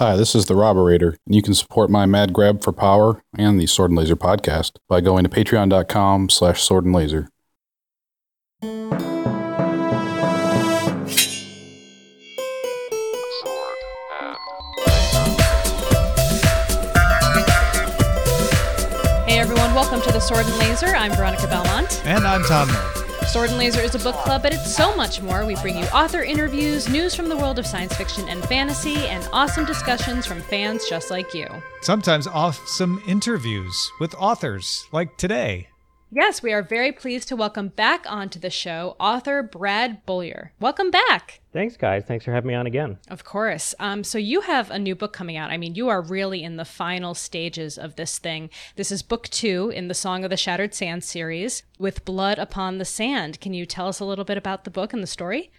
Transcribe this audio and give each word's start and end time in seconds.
Hi, 0.00 0.16
this 0.16 0.34
is 0.34 0.46
the 0.46 0.54
Robberator, 0.54 1.18
and 1.26 1.34
you 1.34 1.42
can 1.42 1.52
support 1.52 1.90
my 1.90 2.06
mad 2.06 2.32
grab 2.32 2.64
for 2.64 2.72
power 2.72 3.22
and 3.36 3.60
the 3.60 3.66
Sword 3.66 3.90
and 3.90 3.98
Laser 3.98 4.16
podcast 4.16 4.78
by 4.88 5.02
going 5.02 5.24
to 5.24 5.28
patreon.com 5.28 6.30
slash 6.30 6.62
sword 6.62 6.86
and 6.86 6.94
laser. 6.94 7.28
Hey 19.26 19.38
everyone, 19.38 19.74
welcome 19.74 20.00
to 20.00 20.10
the 20.10 20.20
Sword 20.20 20.46
and 20.46 20.58
Laser. 20.60 20.96
I'm 20.96 21.12
Veronica 21.12 21.46
Belmont. 21.46 22.00
And 22.06 22.26
I'm 22.26 22.42
Tom 22.44 22.68
Merritt. 22.68 23.09
Sword 23.30 23.50
and 23.50 23.58
Laser 23.58 23.80
is 23.80 23.94
a 23.94 23.98
book 24.00 24.16
club, 24.16 24.42
but 24.42 24.52
it's 24.52 24.74
so 24.74 24.96
much 24.96 25.22
more. 25.22 25.46
We 25.46 25.54
bring 25.54 25.78
you 25.78 25.84
author 25.94 26.24
interviews, 26.24 26.88
news 26.88 27.14
from 27.14 27.28
the 27.28 27.36
world 27.36 27.60
of 27.60 27.66
science 27.66 27.94
fiction 27.94 28.28
and 28.28 28.42
fantasy, 28.42 28.96
and 29.06 29.28
awesome 29.32 29.64
discussions 29.64 30.26
from 30.26 30.40
fans 30.40 30.88
just 30.88 31.12
like 31.12 31.32
you. 31.32 31.46
Sometimes 31.80 32.26
awesome 32.26 33.00
interviews 33.06 33.92
with 34.00 34.16
authors, 34.16 34.88
like 34.90 35.16
today. 35.16 35.69
Yes, 36.12 36.42
we 36.42 36.52
are 36.52 36.62
very 36.64 36.90
pleased 36.90 37.28
to 37.28 37.36
welcome 37.36 37.68
back 37.68 38.04
onto 38.10 38.40
the 38.40 38.50
show 38.50 38.96
author 38.98 39.44
Brad 39.44 40.04
Beaulieu. 40.06 40.48
Welcome 40.58 40.90
back. 40.90 41.40
Thanks, 41.52 41.76
guys. 41.76 42.02
Thanks 42.04 42.24
for 42.24 42.32
having 42.32 42.48
me 42.48 42.54
on 42.54 42.66
again. 42.66 42.98
Of 43.08 43.22
course. 43.22 43.76
Um, 43.78 44.02
so 44.02 44.18
you 44.18 44.40
have 44.40 44.72
a 44.72 44.78
new 44.80 44.96
book 44.96 45.12
coming 45.12 45.36
out. 45.36 45.52
I 45.52 45.56
mean, 45.56 45.76
you 45.76 45.88
are 45.88 46.02
really 46.02 46.42
in 46.42 46.56
the 46.56 46.64
final 46.64 47.14
stages 47.14 47.78
of 47.78 47.94
this 47.94 48.18
thing. 48.18 48.50
This 48.74 48.90
is 48.90 49.02
book 49.02 49.28
two 49.28 49.70
in 49.72 49.86
the 49.86 49.94
Song 49.94 50.24
of 50.24 50.30
the 50.30 50.36
Shattered 50.36 50.74
Sand 50.74 51.04
series 51.04 51.62
with 51.78 52.04
Blood 52.04 52.40
Upon 52.40 52.78
the 52.78 52.84
Sand. 52.84 53.40
Can 53.40 53.54
you 53.54 53.64
tell 53.64 53.86
us 53.86 54.00
a 54.00 54.04
little 54.04 54.24
bit 54.24 54.36
about 54.36 54.64
the 54.64 54.70
book 54.70 54.92
and 54.92 55.04
the 55.04 55.06
story? 55.06 55.52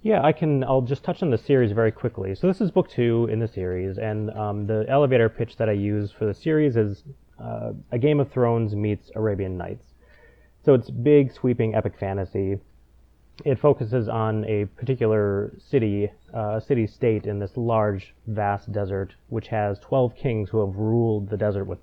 Yeah, 0.00 0.22
I 0.24 0.32
can. 0.32 0.64
I'll 0.64 0.80
just 0.80 1.04
touch 1.04 1.22
on 1.22 1.28
the 1.28 1.36
series 1.36 1.72
very 1.72 1.92
quickly. 1.92 2.34
So 2.34 2.46
this 2.46 2.62
is 2.62 2.70
book 2.70 2.88
two 2.88 3.28
in 3.30 3.38
the 3.38 3.48
series, 3.48 3.98
and 3.98 4.30
um, 4.30 4.66
the 4.66 4.86
elevator 4.88 5.28
pitch 5.28 5.58
that 5.58 5.68
I 5.68 5.72
use 5.72 6.10
for 6.10 6.24
the 6.24 6.32
series 6.32 6.76
is 6.76 7.04
uh, 7.38 7.72
a 7.92 7.98
Game 7.98 8.18
of 8.18 8.30
Thrones 8.32 8.74
meets 8.74 9.10
Arabian 9.14 9.58
Nights. 9.58 9.89
So 10.62 10.74
it's 10.74 10.90
big, 10.90 11.32
sweeping, 11.32 11.74
epic 11.74 11.94
fantasy. 11.98 12.58
It 13.44 13.58
focuses 13.58 14.08
on 14.08 14.44
a 14.44 14.66
particular 14.66 15.54
city, 15.58 16.10
uh, 16.34 16.60
city 16.60 16.86
state 16.86 17.26
in 17.26 17.38
this 17.38 17.56
large, 17.56 18.14
vast 18.26 18.70
desert, 18.70 19.14
which 19.28 19.48
has 19.48 19.78
12 19.78 20.14
kings 20.14 20.50
who 20.50 20.60
have 20.66 20.76
ruled 20.76 21.30
the 21.30 21.38
desert 21.38 21.64
with 21.64 21.78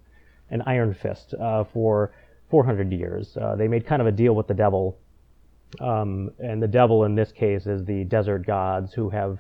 an 0.52 0.62
iron 0.68 0.94
fist 0.94 1.34
uh, 1.34 1.64
for 1.64 2.12
400 2.52 2.92
years. 2.92 3.36
Uh, 3.36 3.56
they 3.56 3.68
made 3.68 3.88
kind 3.88 4.02
of 4.02 4.08
a 4.08 4.12
deal 4.12 4.36
with 4.36 4.48
the 4.48 4.54
devil, 4.54 5.00
um, 5.82 6.30
and 6.38 6.62
the 6.62 6.68
devil 6.68 7.04
in 7.04 7.16
this 7.16 7.32
case 7.32 7.66
is 7.66 7.84
the 7.84 8.04
desert 8.04 8.46
gods 8.46 8.94
who 8.94 9.10
have 9.10 9.40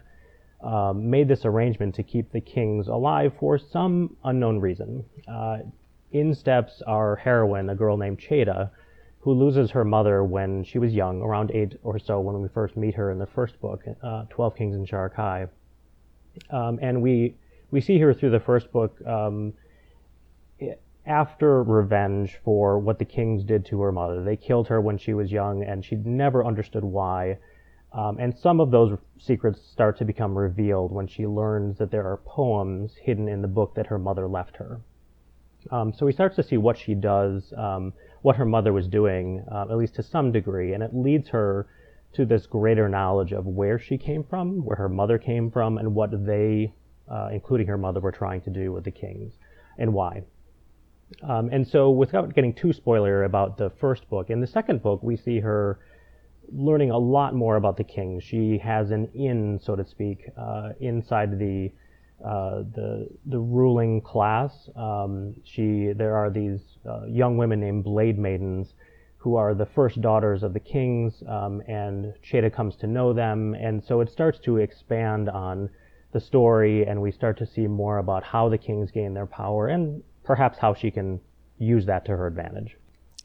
um, 0.61 1.07
made 1.07 1.27
this 1.27 1.45
arrangement 1.45 1.94
to 1.94 2.01
keep 2.01 2.31
the 2.31 2.41
kings 2.41 2.88
alive 2.88 3.31
for 3.39 3.59
some 3.59 4.17
unknown 4.23 4.59
reason. 4.59 5.05
Uh, 5.27 5.59
in 6.11 6.33
steps 6.33 6.81
our 6.88 7.16
heroine, 7.17 7.69
a 7.69 7.75
girl 7.75 7.95
named 7.95 8.17
Cheda, 8.17 8.72
who 9.19 9.33
loses 9.33 9.71
her 9.71 9.83
mother 9.83 10.23
when 10.23 10.63
she 10.63 10.79
was 10.79 10.93
young, 10.93 11.21
around 11.21 11.51
eight 11.51 11.77
or 11.83 11.99
so, 11.99 12.19
when 12.19 12.41
we 12.41 12.47
first 12.47 12.77
meet 12.77 12.95
her 12.95 13.11
in 13.11 13.19
the 13.19 13.25
first 13.25 13.59
book, 13.59 13.83
uh, 14.03 14.23
Twelve 14.29 14.55
Kings 14.55 14.75
in 14.75 14.85
Sharakhai. 14.85 15.49
Um, 16.49 16.79
and 16.81 17.01
we 17.01 17.35
we 17.71 17.81
see 17.81 17.99
her 17.99 18.13
through 18.13 18.29
the 18.31 18.39
first 18.39 18.71
book 18.71 18.95
um, 19.05 19.53
after 21.05 21.63
revenge 21.63 22.38
for 22.43 22.79
what 22.79 22.99
the 22.99 23.05
kings 23.05 23.43
did 23.43 23.65
to 23.65 23.81
her 23.81 23.91
mother. 23.91 24.23
They 24.23 24.35
killed 24.35 24.67
her 24.67 24.79
when 24.81 24.97
she 24.97 25.13
was 25.13 25.31
young, 25.31 25.63
and 25.63 25.83
she 25.83 25.95
never 25.95 26.45
understood 26.45 26.83
why. 26.83 27.38
Um, 27.93 28.17
and 28.19 28.38
some 28.38 28.59
of 28.59 28.69
those 28.69 28.97
secrets 29.17 29.61
start 29.71 29.97
to 29.97 30.05
become 30.05 30.38
revealed 30.38 30.91
when 30.91 31.07
she 31.07 31.25
learns 31.25 31.77
that 31.77 31.89
there 31.89 32.05
are 32.05 32.17
poems 32.17 32.95
hidden 33.01 33.27
in 33.27 33.41
the 33.41 33.47
book 33.47 33.73
that 33.75 33.88
her 33.88 33.97
mother 33.97 34.27
left 34.27 34.57
her. 34.57 34.81
Um, 35.71 35.93
so 35.93 36.05
we 36.05 36.11
start 36.11 36.35
to 36.35 36.43
see 36.43 36.57
what 36.57 36.77
she 36.77 36.93
does, 36.93 37.53
um, 37.57 37.93
what 38.21 38.35
her 38.35 38.45
mother 38.45 38.73
was 38.73 38.87
doing, 38.87 39.43
uh, 39.51 39.65
at 39.69 39.77
least 39.77 39.95
to 39.95 40.03
some 40.03 40.31
degree, 40.31 40.73
and 40.73 40.83
it 40.83 40.95
leads 40.95 41.29
her 41.29 41.67
to 42.13 42.25
this 42.25 42.47
greater 42.47 42.89
knowledge 42.89 43.31
of 43.31 43.45
where 43.45 43.78
she 43.78 43.97
came 43.97 44.23
from, 44.23 44.63
where 44.66 44.78
her 44.78 44.89
mother 44.89 45.17
came 45.17 45.51
from, 45.51 45.78
and 45.78 45.94
what 45.94 46.25
they, 46.25 46.73
uh, 47.09 47.29
including 47.31 47.67
her 47.67 47.77
mother, 47.77 48.00
were 48.00 48.11
trying 48.11 48.41
to 48.41 48.50
do 48.50 48.72
with 48.72 48.83
the 48.83 48.91
kings, 48.91 49.33
and 49.77 49.94
why. 49.94 50.23
Um, 51.23 51.50
and 51.51 51.67
so, 51.67 51.89
without 51.89 52.33
getting 52.33 52.53
too 52.53 52.73
spoiler 52.73 53.23
about 53.23 53.57
the 53.57 53.69
first 53.69 54.09
book, 54.09 54.29
in 54.29 54.41
the 54.41 54.47
second 54.47 54.81
book, 54.81 55.01
we 55.03 55.16
see 55.16 55.39
her 55.39 55.79
learning 56.51 56.91
a 56.91 56.97
lot 56.97 57.33
more 57.33 57.56
about 57.56 57.77
the 57.77 57.83
kings. 57.83 58.23
She 58.23 58.57
has 58.57 58.91
an 58.91 59.09
in, 59.13 59.59
so 59.63 59.75
to 59.75 59.85
speak, 59.85 60.29
uh, 60.38 60.72
inside 60.79 61.38
the 61.39 61.72
uh, 62.23 62.63
the 62.73 63.07
the 63.25 63.39
ruling 63.39 64.01
class. 64.01 64.69
Um, 64.75 65.35
she 65.44 65.94
there 65.95 66.16
are 66.16 66.29
these 66.29 66.59
uh, 66.88 67.05
young 67.05 67.38
women 67.38 67.59
named 67.59 67.83
Blade 67.83 68.17
Maidens 68.17 68.73
who 69.17 69.35
are 69.35 69.53
the 69.53 69.66
first 69.66 70.00
daughters 70.01 70.44
of 70.44 70.53
the 70.53 70.59
kings, 70.59 71.23
um, 71.27 71.61
and 71.67 72.13
Cheda 72.23 72.53
comes 72.53 72.75
to 72.77 72.88
know 72.88 73.13
them, 73.13 73.56
and 73.56 73.83
so 73.83 74.00
it 74.00 74.09
starts 74.11 74.39
to 74.39 74.57
expand 74.57 75.29
on 75.29 75.69
the 76.13 76.19
story, 76.19 76.85
and 76.85 77.01
we 77.01 77.11
start 77.11 77.38
to 77.39 77.45
see 77.45 77.67
more 77.67 77.97
about 77.97 78.23
how 78.23 78.47
the 78.47 78.57
kings 78.57 78.91
gain 78.91 79.13
their 79.13 79.25
power, 79.25 79.67
and 79.67 80.01
perhaps 80.23 80.57
how 80.59 80.73
she 80.73 80.89
can 80.91 81.19
use 81.57 81.85
that 81.88 82.06
to 82.06 82.11
her 82.11 82.27
advantage. 82.27 82.77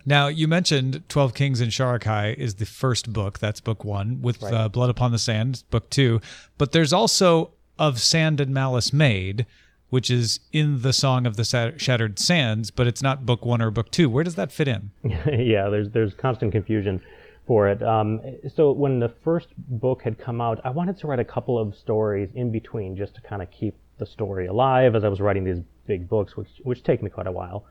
Now, 0.05 0.27
you 0.27 0.49
mentioned 0.49 1.05
12 1.09 1.35
Kings 1.35 1.61
in 1.61 1.69
Sharakhai 1.69 2.35
is 2.35 2.57
the 2.57 2.67
first 2.67 3.13
book. 3.13 3.39
That's 3.39 3.61
book 3.61 3.85
one, 3.85 4.21
with 4.21 4.43
right. 4.43 4.53
uh, 4.53 4.69
Blood 4.69 4.91
Upon 4.91 5.13
the 5.13 5.19
Sand, 5.19 5.63
book 5.71 5.89
two. 5.91 6.21
But 6.59 6.73
there's 6.73 6.93
also 6.93 7.53
Of 7.79 8.01
Sand 8.01 8.41
and 8.41 8.53
Malice 8.53 8.93
Made, 8.93 9.47
which 9.91 10.11
is 10.11 10.41
in 10.53 10.83
the 10.83 10.93
Song 10.93 11.27
of 11.27 11.37
the 11.37 11.75
Shattered 11.77 12.19
Sands, 12.19 12.71
but 12.71 12.87
it's 12.87 13.03
not 13.03 13.27
book 13.27 13.45
one 13.45 13.61
or 13.61 13.71
book 13.71 13.91
two. 13.91 14.09
Where 14.09 14.25
does 14.25 14.37
that 14.37 14.53
fit 14.53 14.69
in? 14.69 14.91
yeah, 15.05 15.69
there's 15.69 15.91
there's 15.91 16.15
constant 16.15 16.53
confusion 16.53 17.01
for 17.47 17.69
it. 17.69 17.83
Um, 17.83 18.21
so 18.55 18.73
when 18.73 19.01
the 19.01 19.13
first 19.25 19.49
book 19.57 20.03
had 20.03 20.19
come 20.19 20.41
out, 20.41 20.61
I 20.65 20.71
wanted 20.71 20.97
to 20.99 21.07
write 21.07 21.19
a 21.19 21.25
couple 21.25 21.59
of 21.59 21.75
stories 21.75 22.31
in 22.35 22.53
between 22.53 22.97
just 22.97 23.15
to 23.17 23.21
kind 23.21 23.43
of 23.43 23.51
keep 23.51 23.75
the 23.99 24.07
story 24.07 24.47
alive 24.47 24.95
as 24.95 25.05
I 25.05 25.09
was 25.09 25.21
writing 25.21 25.45
these 25.45 25.63
big 25.87 26.09
books, 26.09 26.37
which 26.37 26.49
which 26.63 26.83
take 26.83 27.03
me 27.03 27.11
quite 27.11 27.27
a 27.27 27.33
while. 27.33 27.65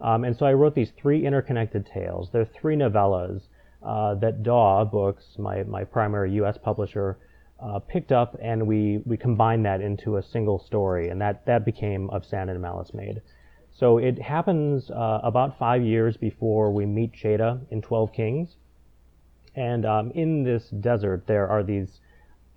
Um, 0.00 0.24
and 0.24 0.36
so 0.36 0.46
I 0.46 0.52
wrote 0.52 0.74
these 0.74 0.92
three 1.00 1.26
interconnected 1.26 1.86
tales. 1.86 2.28
They're 2.32 2.44
three 2.44 2.76
novellas 2.76 3.42
uh, 3.82 4.14
that 4.16 4.42
DAW 4.42 4.84
Books, 4.84 5.24
my 5.38 5.62
my 5.64 5.84
primary 5.84 6.32
U.S. 6.34 6.58
publisher, 6.62 7.18
uh, 7.60 7.78
picked 7.78 8.12
up 8.12 8.36
and 8.40 8.66
we, 8.66 9.00
we 9.04 9.16
combined 9.16 9.64
that 9.64 9.80
into 9.80 10.16
a 10.16 10.22
single 10.22 10.58
story, 10.58 11.08
and 11.08 11.20
that, 11.20 11.46
that 11.46 11.64
became 11.64 12.10
Of 12.10 12.24
Sand 12.24 12.50
and 12.50 12.60
Malice 12.60 12.92
Made. 12.92 13.22
So 13.72 13.98
it 13.98 14.20
happens 14.20 14.90
uh, 14.90 15.20
about 15.22 15.58
five 15.58 15.82
years 15.82 16.16
before 16.16 16.72
we 16.72 16.86
meet 16.86 17.12
Cheda 17.12 17.60
in 17.70 17.82
12 17.82 18.12
Kings. 18.12 18.56
And 19.54 19.84
um, 19.84 20.10
in 20.12 20.44
this 20.44 20.68
desert, 20.68 21.26
there 21.26 21.48
are 21.48 21.62
these 21.62 22.00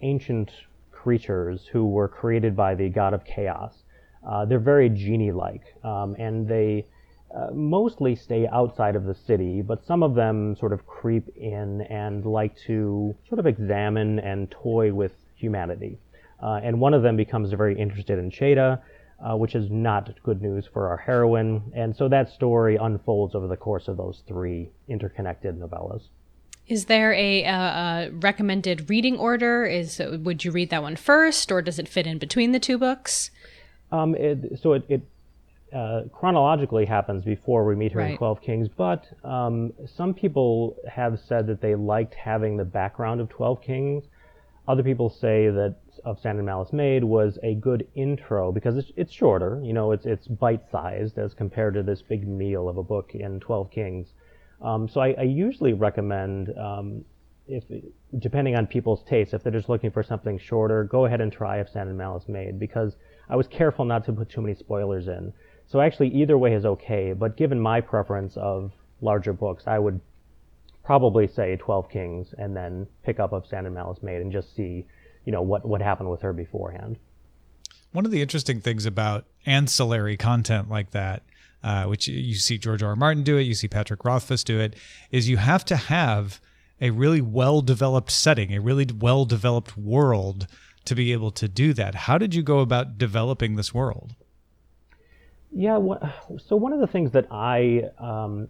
ancient 0.01 0.51
creatures 0.91 1.67
who 1.71 1.85
were 1.87 2.07
created 2.07 2.55
by 2.55 2.75
the 2.75 2.89
god 2.89 3.13
of 3.13 3.23
chaos. 3.23 3.83
Uh, 4.27 4.45
they're 4.45 4.59
very 4.59 4.89
genie 4.89 5.31
like, 5.31 5.63
um, 5.83 6.15
and 6.19 6.47
they 6.47 6.85
uh, 7.35 7.47
mostly 7.53 8.15
stay 8.15 8.47
outside 8.51 8.95
of 8.95 9.05
the 9.05 9.13
city, 9.13 9.61
but 9.61 9.85
some 9.85 10.01
of 10.03 10.15
them 10.15 10.55
sort 10.55 10.73
of 10.73 10.85
creep 10.87 11.27
in 11.35 11.81
and 11.83 12.25
like 12.25 12.57
to 12.57 13.15
sort 13.27 13.39
of 13.39 13.45
examine 13.45 14.19
and 14.19 14.49
toy 14.49 14.93
with 14.93 15.13
humanity. 15.35 15.97
Uh, 16.41 16.59
and 16.63 16.79
one 16.79 16.93
of 16.93 17.03
them 17.03 17.15
becomes 17.15 17.51
very 17.53 17.77
interested 17.79 18.17
in 18.17 18.31
Cheda, 18.31 18.81
uh, 19.19 19.35
which 19.35 19.55
is 19.55 19.69
not 19.69 20.09
good 20.23 20.41
news 20.41 20.65
for 20.71 20.87
our 20.87 20.97
heroine. 20.97 21.71
And 21.75 21.95
so 21.95 22.07
that 22.09 22.29
story 22.29 22.77
unfolds 22.77 23.35
over 23.35 23.47
the 23.47 23.57
course 23.57 23.87
of 23.87 23.97
those 23.97 24.23
three 24.27 24.69
interconnected 24.87 25.59
novellas. 25.59 26.03
Is 26.67 26.85
there 26.85 27.13
a, 27.13 27.43
a 27.43 28.09
recommended 28.11 28.89
reading 28.89 29.17
order? 29.17 29.65
Is 29.65 29.99
would 29.99 30.45
you 30.45 30.51
read 30.51 30.69
that 30.69 30.83
one 30.83 30.95
first, 30.95 31.51
or 31.51 31.63
does 31.63 31.79
it 31.79 31.87
fit 31.87 32.05
in 32.05 32.19
between 32.19 32.51
the 32.51 32.59
two 32.59 32.77
books? 32.77 33.31
Um, 33.91 34.13
it, 34.15 34.59
so 34.61 34.73
it, 34.73 34.83
it 34.87 35.01
uh, 35.73 36.01
chronologically 36.11 36.85
happens 36.85 37.23
before 37.23 37.65
we 37.65 37.75
meet 37.75 37.91
her 37.91 37.99
right. 37.99 38.11
in 38.11 38.17
12 38.17 38.41
Kings, 38.41 38.67
but 38.75 39.05
um, 39.23 39.71
some 39.85 40.13
people 40.13 40.75
have 40.89 41.19
said 41.27 41.47
that 41.47 41.61
they 41.61 41.75
liked 41.75 42.15
having 42.15 42.57
the 42.57 42.65
background 42.65 43.21
of 43.21 43.29
12 43.29 43.61
Kings. 43.61 44.03
Other 44.67 44.83
people 44.83 45.09
say 45.09 45.49
that 45.49 45.75
Of 46.05 46.19
Sand 46.19 46.37
and 46.37 46.45
Malice 46.45 46.73
Made 46.73 47.03
was 47.03 47.39
a 47.43 47.55
good 47.55 47.87
intro 47.95 48.51
because 48.51 48.77
it's, 48.77 48.91
it's 48.95 49.13
shorter, 49.13 49.59
you 49.63 49.73
know, 49.73 49.91
it's, 49.91 50.05
it's 50.05 50.27
bite 50.27 50.63
sized 50.71 51.17
as 51.17 51.33
compared 51.33 51.73
to 51.75 51.83
this 51.83 52.01
big 52.01 52.27
meal 52.27 52.69
of 52.69 52.77
a 52.77 52.83
book 52.83 53.11
in 53.13 53.39
12 53.39 53.71
Kings. 53.71 54.07
Um, 54.61 54.87
so 54.87 55.01
I, 55.01 55.15
I, 55.17 55.23
usually 55.23 55.73
recommend, 55.73 56.49
um, 56.57 57.05
if 57.47 57.63
depending 58.19 58.55
on 58.55 58.67
people's 58.67 59.03
tastes, 59.03 59.33
if 59.33 59.41
they're 59.41 59.53
just 59.53 59.69
looking 59.69 59.89
for 59.89 60.03
something 60.03 60.37
shorter, 60.37 60.83
go 60.83 61.05
ahead 61.05 61.21
and 61.21 61.31
try 61.31 61.57
Of 61.57 61.69
Sand 61.69 61.89
and 61.89 61.97
Malice 61.97 62.27
Made 62.27 62.59
because 62.59 62.95
I 63.29 63.35
was 63.35 63.47
careful 63.47 63.85
not 63.85 64.05
to 64.05 64.13
put 64.13 64.29
too 64.29 64.41
many 64.41 64.55
spoilers 64.55 65.07
in. 65.07 65.31
So 65.69 65.81
actually, 65.81 66.09
either 66.09 66.35
way 66.35 66.53
is 66.53 66.65
okay. 66.65 67.13
But 67.13 67.37
given 67.37 67.59
my 67.59 67.79
preference 67.79 68.35
of 68.37 68.71
larger 69.01 69.33
books, 69.33 69.63
I 69.67 69.77
would 69.77 70.01
probably 70.83 71.27
say 71.27 71.55
12 71.57 71.89
Kings 71.91 72.33
and 72.39 72.55
then 72.55 72.87
pick 73.03 73.19
up 73.19 73.33
of 73.33 73.45
Sand 73.45 73.67
and 73.67 73.75
Malice 73.75 74.01
Made 74.01 74.21
and 74.21 74.31
just 74.31 74.55
see, 74.55 74.87
you 75.25 75.31
know, 75.31 75.43
what, 75.43 75.63
what 75.63 75.81
happened 75.81 76.09
with 76.09 76.21
her 76.21 76.33
beforehand. 76.33 76.97
One 77.91 78.03
of 78.03 78.09
the 78.09 78.21
interesting 78.21 78.61
things 78.61 78.87
about 78.87 79.25
ancillary 79.45 80.17
content 80.17 80.69
like 80.69 80.89
that, 80.91 81.21
uh, 81.63 81.83
which 81.83 82.07
you 82.07 82.33
see 82.33 82.57
George 82.57 82.81
R. 82.81 82.89
R. 82.89 82.95
Martin 82.95 83.21
do 83.21 83.37
it, 83.37 83.43
you 83.43 83.53
see 83.53 83.67
Patrick 83.67 84.03
Rothfuss 84.03 84.43
do 84.43 84.59
it, 84.59 84.75
is 85.11 85.29
you 85.29 85.37
have 85.37 85.63
to 85.65 85.75
have 85.75 86.41
a 86.81 86.89
really 86.89 87.21
well 87.21 87.61
developed 87.61 88.09
setting, 88.09 88.55
a 88.55 88.59
really 88.59 88.87
well 88.91 89.25
developed 89.25 89.77
world 89.77 90.47
to 90.85 90.95
be 90.95 91.11
able 91.13 91.29
to 91.31 91.47
do 91.47 91.73
that. 91.73 91.93
How 91.93 92.17
did 92.17 92.33
you 92.33 92.41
go 92.41 92.59
about 92.59 92.97
developing 92.97 93.55
this 93.55 93.71
world? 93.71 94.15
Yeah, 95.51 95.79
so 96.47 96.55
one 96.55 96.73
of 96.73 96.79
the 96.79 96.87
things 96.87 97.11
that 97.11 97.27
I, 97.31 97.83
um, 97.97 98.47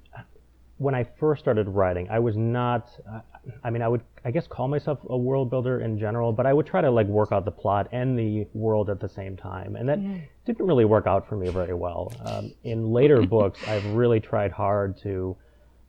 when 0.77 0.95
I 0.95 1.07
first 1.19 1.41
started 1.41 1.67
writing, 1.67 2.07
I 2.09 2.19
was 2.19 2.35
not, 2.35 2.89
uh, 3.09 3.21
I 3.63 3.69
mean, 3.69 3.81
I 3.81 3.87
would, 3.87 4.01
I 4.25 4.31
guess, 4.31 4.47
call 4.47 4.67
myself 4.67 4.99
a 5.09 5.17
world 5.17 5.49
builder 5.49 5.79
in 5.81 5.97
general, 5.97 6.33
but 6.33 6.45
I 6.45 6.53
would 6.53 6.65
try 6.65 6.81
to 6.81 6.91
like 6.91 7.07
work 7.07 7.31
out 7.31 7.45
the 7.45 7.51
plot 7.51 7.87
and 7.93 8.19
the 8.19 8.47
world 8.53 8.89
at 8.89 8.99
the 8.99 9.07
same 9.07 9.37
time. 9.37 9.75
And 9.75 9.87
that 9.87 9.99
mm. 9.99 10.21
didn't 10.45 10.65
really 10.65 10.85
work 10.85 11.07
out 11.07 11.27
for 11.27 11.35
me 11.37 11.49
very 11.49 11.73
well. 11.73 12.13
Um, 12.25 12.53
in 12.63 12.91
later 12.91 13.21
books, 13.27 13.59
I've 13.67 13.85
really 13.93 14.19
tried 14.19 14.51
hard 14.51 14.97
to 15.03 15.37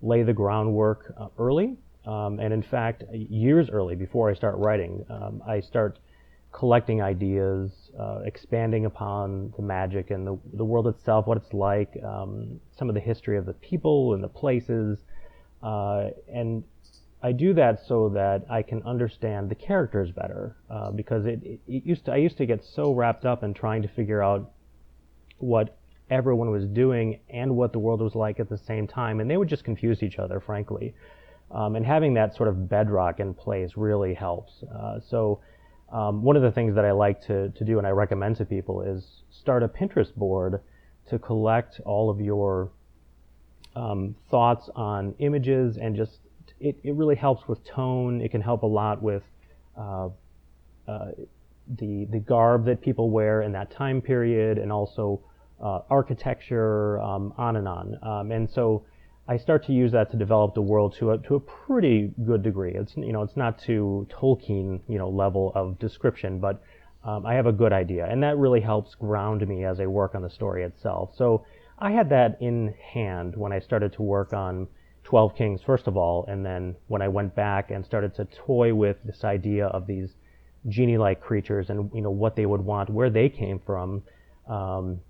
lay 0.02 0.22
the 0.22 0.32
groundwork 0.32 1.12
uh, 1.18 1.28
early. 1.38 1.76
Um, 2.06 2.40
and 2.40 2.52
in 2.52 2.62
fact, 2.62 3.04
years 3.12 3.68
early 3.68 3.94
before 3.94 4.30
I 4.30 4.34
start 4.34 4.56
writing, 4.56 5.04
um, 5.10 5.42
I 5.46 5.60
start 5.60 5.98
collecting 6.52 7.00
ideas, 7.00 7.91
uh, 7.99 8.20
expanding 8.25 8.85
upon 8.85 9.52
the 9.56 9.62
magic 9.62 10.11
and 10.11 10.26
the, 10.26 10.38
the 10.55 10.64
world 10.64 10.87
itself, 10.88 11.26
what 11.26 11.37
it's 11.37 11.52
like, 11.52 11.97
um, 12.05 12.61
some 12.76 12.88
of 12.88 12.94
the 12.94 13.00
history 13.00 13.37
of 13.38 13.47
the 13.47 13.52
people 13.55 14.14
and 14.14 14.23
the 14.23 14.29
places. 14.29 14.99
Uh, 15.62 16.08
and 16.32 16.64
I 17.23 17.32
do 17.32 17.55
that 17.55 17.81
so 17.87 18.08
that 18.11 18.47
I 18.50 18.62
can 18.62 18.82
understand 18.82 19.50
the 19.50 19.55
characters 19.55 20.11
better, 20.11 20.56
uh, 20.70 20.91
because 20.91 21.26
it, 21.26 21.41
it, 21.44 21.61
used 21.85 22.06
to 22.06 22.12
I 22.12 22.17
used 22.17 22.38
to 22.38 22.47
get 22.47 22.64
so 22.64 22.93
wrapped 22.93 23.26
up 23.26 23.43
in 23.44 23.53
trying 23.53 23.82
to 23.82 23.88
figure 23.88 24.23
out 24.23 24.50
what 25.38 25.76
everyone 26.11 26.50
was 26.50 26.67
doing 26.67 27.20
and 27.29 27.56
what 27.56 27.73
the 27.73 27.79
world 27.79 28.00
was 28.00 28.14
like 28.14 28.41
at 28.41 28.49
the 28.49 28.58
same 28.58 28.87
time, 28.87 29.20
and 29.20 29.31
they 29.31 29.37
would 29.37 29.49
just 29.49 29.64
confuse 29.64 30.03
each 30.03 30.19
other, 30.19 30.41
frankly. 30.41 30.94
Um, 31.50 31.76
and 31.76 31.85
having 31.85 32.14
that 32.14 32.35
sort 32.37 32.49
of 32.49 32.69
bedrock 32.69 33.20
in 33.20 33.35
place 33.35 33.73
really 33.76 34.14
helps. 34.14 34.62
Uh, 34.62 35.00
so 35.00 35.41
um, 35.92 36.22
one 36.22 36.37
of 36.37 36.42
the 36.42 36.52
things 36.52 36.75
that 36.75 36.84
I 36.84 36.92
like 36.92 37.20
to, 37.26 37.50
to 37.50 37.64
do 37.64 37.78
and 37.78 37.87
I 37.87 37.90
recommend 37.90 38.37
to 38.37 38.44
people 38.44 38.82
is 38.82 39.04
start 39.31 39.62
a 39.62 39.69
Pinterest 39.69 40.14
board 40.14 40.60
to 41.08 41.19
collect 41.19 41.81
all 41.84 42.10
of 42.10 42.20
your 42.20 42.70
um, 43.75 44.14
thoughts 44.31 44.69
on 44.75 45.14
images 45.19 45.76
and 45.76 45.96
just 45.96 46.19
it, 46.60 46.76
it 46.84 46.94
really 46.94 47.16
helps 47.16 47.48
with 47.48 47.64
tone. 47.64 48.20
It 48.20 48.31
can 48.31 48.40
help 48.40 48.62
a 48.62 48.66
lot 48.66 49.02
with 49.02 49.22
uh, 49.76 50.08
uh, 50.87 51.10
the 51.78 52.06
the 52.10 52.19
garb 52.19 52.66
that 52.66 52.81
people 52.81 53.10
wear 53.10 53.43
in 53.43 53.52
that 53.52 53.70
time 53.70 54.00
period 54.00 54.58
and 54.58 54.70
also 54.70 55.20
uh, 55.62 55.81
architecture, 55.88 56.98
um, 57.00 57.32
on 57.36 57.56
and 57.56 57.69
on. 57.69 57.98
Um, 58.02 58.32
and 58.32 58.48
so 58.50 58.84
I 59.31 59.37
start 59.37 59.65
to 59.67 59.73
use 59.73 59.93
that 59.93 60.11
to 60.11 60.17
develop 60.17 60.55
the 60.55 60.61
world 60.61 60.97
to 60.99 61.12
a, 61.12 61.19
to 61.19 61.37
a 61.37 61.41
pretty 61.41 62.12
good 62.27 62.43
degree. 62.43 62.73
It's 62.75 62.97
you 62.97 63.12
know 63.12 63.23
it's 63.23 63.37
not 63.37 63.61
to 63.67 64.09
Tolkien 64.11 64.81
you 64.88 64.99
know 64.99 65.09
level 65.09 65.53
of 65.55 65.79
description, 65.79 66.41
but 66.41 66.61
um, 67.05 67.25
I 67.25 67.35
have 67.35 67.47
a 67.47 67.53
good 67.53 67.73
idea, 67.73 68.06
and 68.06 68.25
that 68.25 68.37
really 68.38 68.61
helps 68.61 68.97
ground 68.97 69.47
me 69.47 69.65
as 69.65 69.79
I 69.79 69.87
work 69.87 70.17
on 70.17 70.23
the 70.23 70.31
story 70.31 70.65
itself. 70.65 71.12
So 71.15 71.47
I 71.79 71.93
had 71.93 72.09
that 72.11 72.38
in 72.41 72.75
hand 72.93 73.37
when 73.37 73.53
I 73.53 73.61
started 73.61 73.93
to 73.93 74.03
work 74.03 74.32
on 74.32 74.67
12 75.05 75.37
Kings 75.37 75.61
first 75.65 75.87
of 75.87 75.97
all, 75.97 76.25
and 76.27 76.44
then 76.44 76.75
when 76.88 77.00
I 77.00 77.06
went 77.06 77.37
back 77.37 77.71
and 77.71 77.87
started 77.87 78.17
to 78.17 78.25
toy 78.25 78.75
with 78.75 78.97
this 79.05 79.23
idea 79.23 79.67
of 79.69 79.87
these 79.87 80.11
genie-like 80.67 81.21
creatures 81.21 81.71
and 81.71 81.88
you 81.94 82.03
know 82.03 82.11
what 82.11 82.35
they 82.35 82.47
would 82.47 82.62
want, 82.62 82.91
where 82.91 83.11
they 83.11 83.29
came 83.29 83.61
from. 83.61 84.03
Um, 84.49 85.00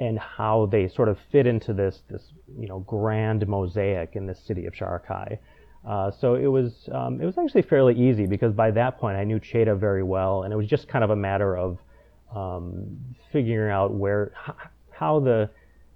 and 0.00 0.18
how 0.18 0.66
they 0.66 0.88
sort 0.88 1.08
of 1.08 1.18
fit 1.30 1.46
into 1.46 1.72
this 1.72 2.02
this 2.08 2.32
you 2.58 2.66
know 2.66 2.80
grand 2.80 3.46
mosaic 3.46 4.16
in 4.16 4.26
the 4.26 4.34
city 4.34 4.66
of 4.66 4.72
Sharakhai. 4.72 5.38
Uh, 5.86 6.10
so 6.10 6.34
it 6.34 6.46
was 6.46 6.88
um, 6.92 7.20
it 7.20 7.24
was 7.26 7.38
actually 7.38 7.62
fairly 7.62 7.94
easy 7.94 8.26
because 8.26 8.52
by 8.52 8.70
that 8.70 8.98
point 8.98 9.16
I 9.16 9.24
knew 9.24 9.38
Cheda 9.38 9.78
very 9.78 10.02
well, 10.02 10.42
and 10.42 10.52
it 10.52 10.56
was 10.56 10.66
just 10.66 10.88
kind 10.88 11.04
of 11.04 11.10
a 11.10 11.16
matter 11.16 11.56
of 11.56 11.78
um, 12.34 12.98
figuring 13.32 13.72
out 13.72 13.92
where 13.94 14.32
how 14.90 15.20
the 15.20 15.50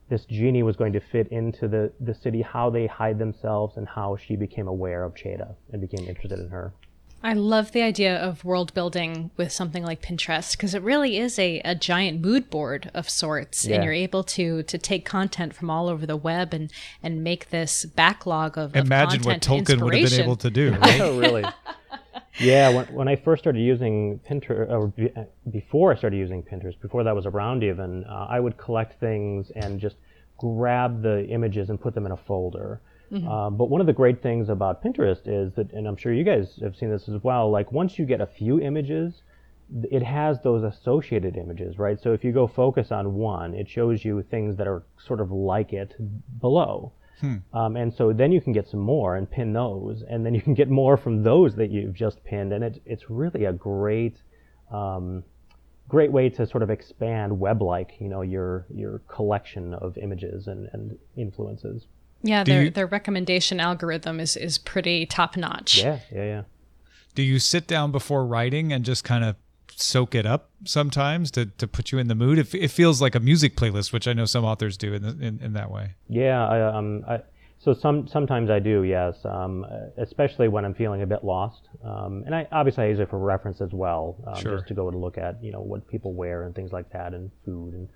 this 0.08 0.24
genie 0.26 0.62
was 0.62 0.76
going 0.76 0.92
to 0.92 1.00
fit 1.00 1.28
into 1.28 1.66
the, 1.66 1.90
the 2.00 2.14
city, 2.14 2.42
how 2.42 2.68
they 2.68 2.86
hide 2.86 3.18
themselves, 3.18 3.78
and 3.78 3.88
how 3.88 4.16
she 4.16 4.36
became 4.36 4.68
aware 4.68 5.02
of 5.02 5.14
Cheda 5.14 5.54
and 5.72 5.80
became 5.80 6.06
interested 6.06 6.38
in 6.38 6.50
her. 6.50 6.74
I 7.24 7.32
love 7.32 7.72
the 7.72 7.80
idea 7.80 8.16
of 8.18 8.44
world 8.44 8.74
building 8.74 9.30
with 9.38 9.50
something 9.50 9.82
like 9.82 10.02
Pinterest 10.02 10.52
because 10.52 10.74
it 10.74 10.82
really 10.82 11.16
is 11.16 11.38
a, 11.38 11.60
a 11.64 11.74
giant 11.74 12.20
mood 12.20 12.50
board 12.50 12.90
of 12.92 13.08
sorts, 13.08 13.64
yeah. 13.64 13.76
and 13.76 13.84
you're 13.84 13.94
able 13.94 14.22
to 14.24 14.62
to 14.64 14.76
take 14.76 15.06
content 15.06 15.54
from 15.54 15.70
all 15.70 15.88
over 15.88 16.04
the 16.04 16.18
web 16.18 16.52
and 16.52 16.70
and 17.02 17.24
make 17.24 17.48
this 17.48 17.86
backlog 17.86 18.58
of 18.58 18.76
imagine 18.76 19.20
of 19.20 19.26
what 19.26 19.40
Tolkien 19.40 19.80
would 19.82 19.94
have 19.94 20.10
been 20.10 20.20
able 20.20 20.36
to 20.36 20.50
do. 20.50 20.72
Right? 20.72 21.00
oh, 21.00 21.18
really? 21.18 21.44
Yeah, 22.40 22.70
when, 22.70 22.86
when 22.86 23.08
I 23.08 23.14
first 23.14 23.44
started 23.44 23.60
using 23.60 24.18
Pinterest, 24.28 24.68
or 24.68 24.92
before 25.50 25.92
I 25.92 25.96
started 25.96 26.16
using 26.16 26.42
Pinterest, 26.42 26.80
before 26.80 27.04
that 27.04 27.14
was 27.14 27.26
around 27.26 27.62
even, 27.62 28.04
uh, 28.04 28.26
I 28.28 28.40
would 28.40 28.56
collect 28.56 28.98
things 28.98 29.52
and 29.54 29.78
just 29.80 29.96
grab 30.36 31.02
the 31.02 31.26
images 31.28 31.70
and 31.70 31.80
put 31.80 31.94
them 31.94 32.06
in 32.06 32.12
a 32.12 32.16
folder. 32.16 32.80
Mm-hmm. 33.14 33.28
Um, 33.28 33.56
but 33.56 33.70
one 33.70 33.80
of 33.80 33.86
the 33.86 33.92
great 33.92 34.22
things 34.22 34.48
about 34.48 34.82
Pinterest 34.82 35.22
is 35.26 35.52
that, 35.54 35.72
and 35.72 35.86
I'm 35.86 35.96
sure 35.96 36.12
you 36.12 36.24
guys 36.24 36.58
have 36.62 36.76
seen 36.76 36.90
this 36.90 37.08
as 37.08 37.22
well, 37.22 37.48
like 37.50 37.70
once 37.70 37.96
you 37.98 38.04
get 38.04 38.20
a 38.20 38.26
few 38.26 38.60
images, 38.60 39.22
it 39.90 40.02
has 40.02 40.40
those 40.42 40.64
associated 40.64 41.36
images, 41.36 41.78
right? 41.78 42.00
So 42.00 42.12
if 42.12 42.24
you 42.24 42.32
go 42.32 42.46
focus 42.46 42.90
on 42.90 43.14
one, 43.14 43.54
it 43.54 43.68
shows 43.68 44.04
you 44.04 44.22
things 44.22 44.56
that 44.56 44.66
are 44.66 44.82
sort 44.98 45.20
of 45.20 45.30
like 45.30 45.72
it 45.72 45.94
below. 46.40 46.92
Hmm. 47.20 47.36
Um, 47.52 47.76
and 47.76 47.94
so 47.94 48.12
then 48.12 48.32
you 48.32 48.40
can 48.40 48.52
get 48.52 48.68
some 48.68 48.80
more 48.80 49.16
and 49.16 49.30
pin 49.30 49.52
those, 49.52 50.02
and 50.02 50.26
then 50.26 50.34
you 50.34 50.42
can 50.42 50.54
get 50.54 50.68
more 50.68 50.96
from 50.96 51.22
those 51.22 51.54
that 51.54 51.70
you've 51.70 51.94
just 51.94 52.22
pinned, 52.24 52.52
and 52.52 52.64
it, 52.64 52.82
it's 52.84 53.08
really 53.08 53.44
a 53.44 53.52
great, 53.52 54.16
um, 54.72 55.22
great 55.88 56.10
way 56.10 56.28
to 56.30 56.46
sort 56.46 56.62
of 56.64 56.70
expand 56.70 57.38
web-like, 57.38 57.92
you 58.00 58.08
know, 58.08 58.22
your 58.22 58.66
your 58.74 58.98
collection 59.06 59.74
of 59.74 59.96
images 59.98 60.48
and, 60.48 60.68
and 60.72 60.98
influences. 61.16 61.86
Yeah, 62.24 62.42
Do 62.42 62.52
their 62.52 62.62
you, 62.64 62.70
their 62.70 62.86
recommendation 62.86 63.60
algorithm 63.60 64.18
is 64.18 64.36
is 64.36 64.56
pretty 64.56 65.04
top 65.04 65.36
notch. 65.36 65.82
Yeah, 65.82 65.98
yeah, 66.10 66.24
yeah. 66.24 66.42
Do 67.14 67.22
you 67.22 67.38
sit 67.38 67.66
down 67.66 67.92
before 67.92 68.26
writing 68.26 68.72
and 68.72 68.84
just 68.84 69.04
kind 69.04 69.24
of 69.24 69.36
soak 69.76 70.14
it 70.14 70.24
up 70.24 70.50
sometimes 70.64 71.30
to, 71.32 71.46
to 71.46 71.68
put 71.68 71.92
you 71.92 71.98
in 71.98 72.08
the 72.08 72.14
mood? 72.14 72.38
It, 72.38 72.54
it 72.54 72.70
feels 72.70 73.02
like 73.02 73.14
a 73.14 73.20
music 73.20 73.56
playlist, 73.56 73.92
which 73.92 74.08
I 74.08 74.14
know 74.14 74.24
some 74.24 74.44
authors 74.44 74.76
do 74.76 74.94
in 74.94 75.02
the, 75.02 75.10
in, 75.24 75.38
in 75.40 75.52
that 75.52 75.70
way. 75.70 75.94
Yeah, 76.08 76.48
I, 76.48 76.76
um, 76.76 77.04
I, 77.06 77.20
so 77.58 77.74
some 77.74 78.08
sometimes 78.08 78.50
I 78.50 78.58
do, 78.58 78.84
yes, 78.84 79.16
um, 79.24 79.66
especially 79.98 80.48
when 80.48 80.64
I'm 80.64 80.74
feeling 80.74 81.02
a 81.02 81.06
bit 81.06 81.24
lost. 81.24 81.68
Um, 81.84 82.22
and 82.24 82.34
I 82.34 82.48
obviously 82.52 82.84
I 82.84 82.88
use 82.88 83.00
it 83.00 83.10
for 83.10 83.18
reference 83.18 83.60
as 83.60 83.72
well, 83.72 84.16
um, 84.26 84.40
sure. 84.40 84.56
just 84.56 84.68
to 84.68 84.74
go 84.74 84.88
and 84.88 85.00
look 85.00 85.18
at 85.18 85.42
you 85.42 85.52
know 85.52 85.60
what 85.60 85.86
people 85.88 86.14
wear 86.14 86.44
and 86.44 86.54
things 86.54 86.72
like 86.72 86.90
that, 86.92 87.12
and 87.12 87.30
food 87.44 87.74
and 87.74 87.88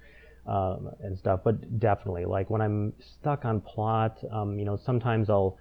um, 0.47 0.91
and 1.01 1.19
stuff. 1.19 1.41
But 1.45 1.79
definitely, 1.79 2.25
like 2.25 2.51
when 2.51 2.61
I'm 2.61 2.93
stuck 3.01 3.45
on 3.45 3.61
plot, 3.61 4.19
um, 4.33 4.59
you 4.59 4.65
know, 4.65 4.79
sometimes 4.85 5.31
I'll 5.31 5.59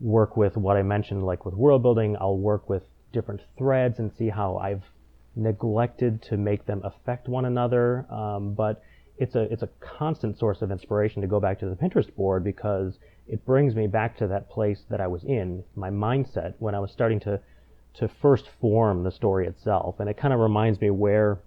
work 0.00 0.36
with 0.36 0.56
what 0.56 0.76
I 0.76 0.82
mentioned, 0.82 1.24
like 1.24 1.44
with 1.44 1.54
world 1.54 1.82
building. 1.82 2.16
I'll 2.20 2.38
work 2.38 2.68
with 2.68 2.82
different 3.12 3.40
threads 3.56 3.98
and 3.98 4.10
see 4.18 4.28
how 4.28 4.56
I've 4.56 4.82
neglected 5.36 6.22
to 6.22 6.36
make 6.36 6.66
them 6.66 6.82
affect 6.84 7.28
one 7.28 7.44
another. 7.44 8.06
Um, 8.10 8.54
but 8.54 8.82
it's 9.18 9.34
a 9.34 9.42
it's 9.52 9.62
a 9.62 9.68
constant 9.80 10.38
source 10.38 10.62
of 10.62 10.70
inspiration 10.70 11.22
to 11.22 11.28
go 11.28 11.38
back 11.40 11.58
to 11.60 11.66
the 11.66 11.76
Pinterest 11.76 12.14
board 12.16 12.42
because 12.42 12.98
it 13.28 13.44
brings 13.46 13.74
me 13.74 13.86
back 13.86 14.16
to 14.18 14.26
that 14.26 14.50
place 14.50 14.84
that 14.90 15.00
I 15.00 15.06
was 15.06 15.22
in, 15.24 15.62
my 15.76 15.90
mindset 15.90 16.54
when 16.58 16.74
I 16.74 16.80
was 16.80 16.90
starting 16.90 17.20
to 17.20 17.40
to 17.94 18.08
first 18.20 18.48
form 18.60 19.04
the 19.04 19.10
story 19.10 19.46
itself, 19.46 20.00
and 20.00 20.08
it 20.08 20.16
kind 20.16 20.32
of 20.32 20.40
reminds 20.40 20.80
me 20.80 20.90
where 20.90 21.38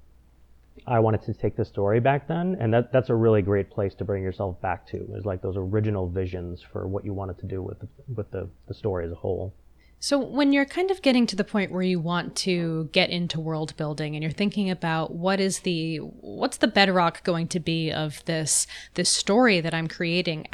I 0.88 1.00
wanted 1.00 1.24
to 1.24 1.34
take 1.34 1.56
the 1.56 1.65
story 1.65 2.00
back 2.00 2.27
then, 2.27 2.58
and 2.60 2.74
that 2.74 2.92
that's 2.92 3.10
a 3.10 3.15
really 3.15 3.42
great 3.42 3.70
place 3.70 3.96
to 3.96 4.06
bring 4.06 4.24
yourself 4.24 4.62
back 4.62 4.86
to 4.88 4.98
is 5.15 5.25
like 5.25 5.42
those 5.42 5.58
original 5.58 6.08
visions 6.08 6.62
for 6.62 6.88
what 6.88 7.06
you 7.06 7.13
wanted 7.13 7.39
to 7.39 7.48
do 7.48 7.62
with 7.62 7.80
the, 7.80 7.88
with 8.15 8.32
the, 8.32 8.50
the 8.68 8.74
story 8.74 9.06
as 9.06 9.12
a 9.12 9.15
whole. 9.15 9.54
So 10.00 10.20
when 10.20 10.54
you're 10.54 10.65
kind 10.65 10.92
of 10.92 11.01
getting 11.01 11.25
to 11.27 11.36
the 11.36 11.44
point 11.44 11.72
where 11.72 11.82
you 11.82 12.00
want 12.00 12.36
to 12.38 12.89
get 12.92 13.10
into 13.10 13.39
world 13.39 13.75
building 13.75 14.15
and 14.15 14.22
you're 14.22 14.32
thinking 14.32 14.70
about 14.70 15.15
what 15.15 15.39
is 15.39 15.62
the 15.62 15.98
what's 15.98 16.58
the 16.58 16.68
bedrock 16.68 17.24
going 17.24 17.48
to 17.48 17.60
be 17.60 17.92
of 17.92 18.24
this 18.25 18.68
this 18.94 19.10
story 19.10 19.62
that 19.62 19.74
I'm 19.74 19.88
creating, 19.88 20.48